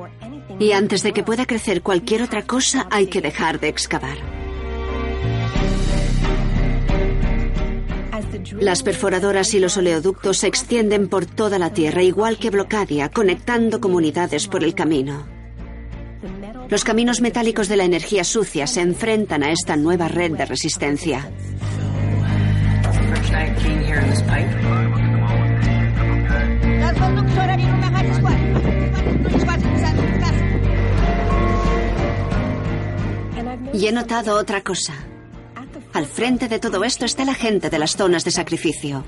[0.58, 4.37] y antes de que pueda crecer cualquier otra cosa hay que dejar de excavar.
[8.52, 13.80] Las perforadoras y los oleoductos se extienden por toda la Tierra, igual que Blocadia, conectando
[13.80, 15.26] comunidades por el camino.
[16.68, 21.30] Los caminos metálicos de la energía sucia se enfrentan a esta nueva red de resistencia.
[33.72, 34.94] Y he notado otra cosa.
[35.98, 39.02] Al frente de todo esto está la gente de las zonas de sacrificio,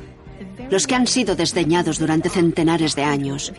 [0.71, 3.53] los que han sido desdeñados durante centenares de años,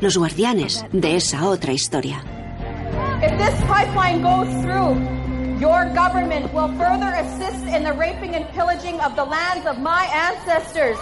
[0.00, 2.24] los guardianes de esa otra historia.
[3.20, 4.96] If this pipeline goes through,
[5.60, 10.06] your government will further assist in the raping and pillaging of the lands of my
[10.32, 10.96] ancestors.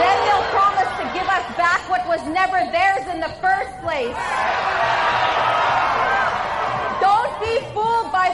[0.00, 4.16] Then they'll promise to give us back what was never theirs in the first place.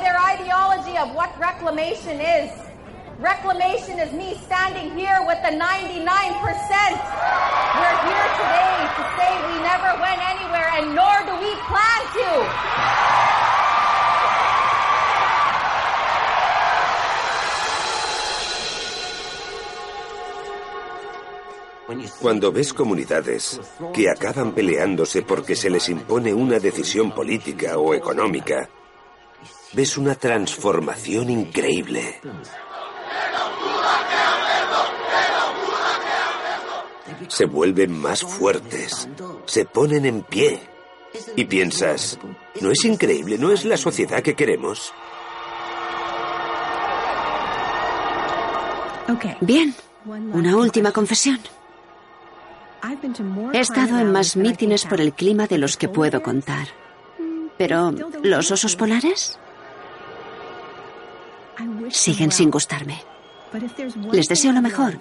[0.03, 2.51] Their ideology of what reclamation is.
[3.19, 5.63] Reclamation is me standing here with the 99%.
[7.79, 12.29] We're here today to say we never went anywhere and nor do we plan to.
[22.21, 23.61] Cuando ves comunidades
[23.93, 28.69] que acaban peleándose porque se les impone una decisión política o económica,
[29.73, 32.21] ves una transformación increíble.
[37.29, 39.09] Se vuelven más fuertes,
[39.47, 40.61] se ponen en pie.
[41.37, 42.19] Y piensas,
[42.61, 43.37] ¿no es increíble?
[43.37, 44.93] ¿No es la sociedad que queremos?
[49.41, 49.75] Bien,
[50.07, 51.39] una última confesión.
[53.53, 56.69] He estado en más mítines por el clima de los que puedo contar.
[57.59, 57.93] Pero,
[58.23, 59.39] ¿los osos polares?
[61.91, 63.03] Siguen sin gustarme.
[64.13, 64.99] Les deseo lo mejor.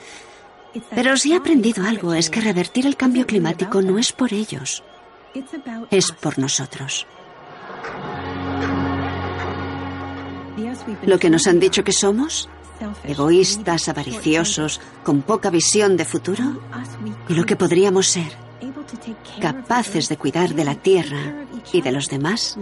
[0.95, 4.83] Pero si he aprendido algo es que revertir el cambio climático no es por ellos,
[5.89, 7.05] es por nosotros.
[11.05, 12.49] Lo que nos han dicho que somos,
[13.03, 16.61] egoístas, avariciosos, con poca visión de futuro,
[17.27, 18.31] y lo que podríamos ser,
[19.41, 22.57] capaces de cuidar de la tierra y de los demás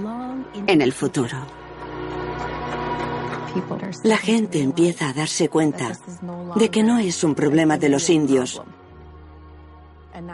[0.67, 1.58] en el futuro.
[4.03, 5.97] La gente empieza a darse cuenta
[6.55, 8.61] de que no es un problema de los indios.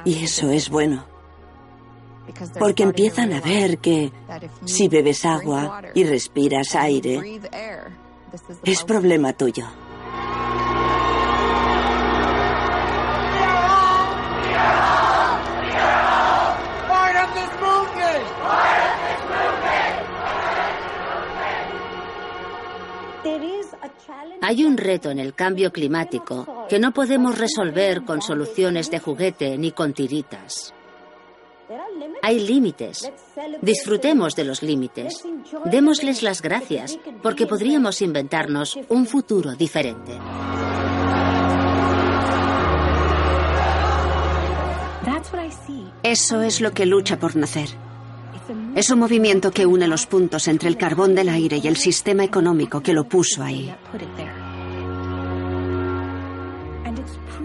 [0.03, 1.05] Y eso es bueno.
[2.59, 4.11] Porque empiezan a ver que
[4.65, 7.39] si bebes agua y respiras aire,
[8.63, 9.65] es problema tuyo.
[24.47, 29.57] Hay un reto en el cambio climático que no podemos resolver con soluciones de juguete
[29.57, 30.71] ni con tiritas.
[32.21, 33.11] Hay límites.
[33.63, 35.23] Disfrutemos de los límites.
[35.65, 40.15] Démosles las gracias, porque podríamos inventarnos un futuro diferente.
[46.03, 47.69] Eso es lo que lucha por nacer.
[48.75, 52.25] Es un movimiento que une los puntos entre el carbón del aire y el sistema
[52.25, 53.73] económico que lo puso ahí.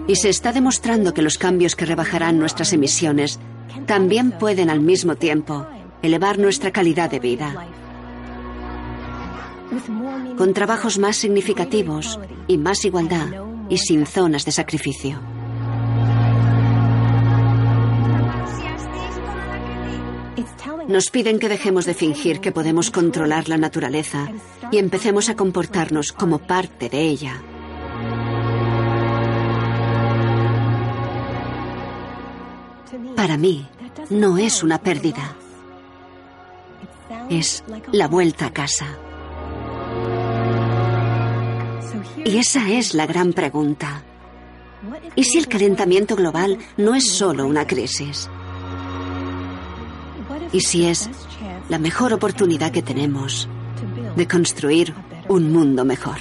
[0.07, 3.39] Y se está demostrando que los cambios que rebajarán nuestras emisiones
[3.85, 5.65] también pueden al mismo tiempo
[6.01, 7.65] elevar nuestra calidad de vida.
[10.37, 13.27] Con trabajos más significativos y más igualdad
[13.69, 15.21] y sin zonas de sacrificio.
[20.91, 24.27] Nos piden que dejemos de fingir que podemos controlar la naturaleza
[24.73, 27.41] y empecemos a comportarnos como parte de ella.
[33.15, 33.65] Para mí,
[34.09, 35.37] no es una pérdida.
[37.29, 37.63] Es
[37.93, 38.97] la vuelta a casa.
[42.25, 44.03] Y esa es la gran pregunta.
[45.15, 48.29] ¿Y si el calentamiento global no es solo una crisis?
[50.51, 51.09] ¿Y si es
[51.69, 53.47] la mejor oportunidad que tenemos
[54.15, 54.93] de construir
[55.27, 56.17] un mundo mejor?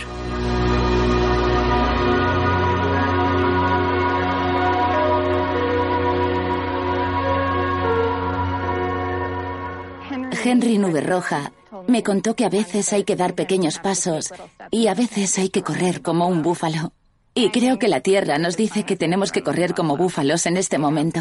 [10.43, 11.53] Henry Nube Roja
[11.87, 14.33] me contó que a veces hay que dar pequeños pasos
[14.71, 16.93] y a veces hay que correr como un búfalo.
[17.35, 20.79] Y creo que la Tierra nos dice que tenemos que correr como búfalos en este
[20.79, 21.21] momento.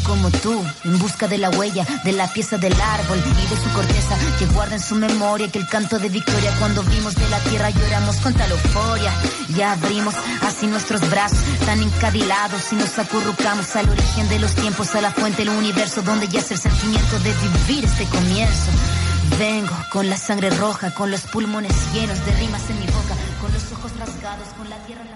[0.00, 3.70] como tú, en busca de la huella, de la pieza del árbol y de su
[3.74, 7.38] corteza que guarda en su memoria que el canto de victoria cuando vimos de la
[7.40, 9.12] tierra lloramos con tal euforia.
[9.56, 14.94] Ya abrimos así nuestros brazos tan encadilados y nos acurrucamos al origen de los tiempos,
[14.94, 18.70] a la fuente del universo donde ya es el sentimiento de vivir este comienzo.
[19.38, 23.52] Vengo con la sangre roja, con los pulmones llenos de rimas en mi boca, con
[23.52, 25.07] los ojos rasgados, con la tierra.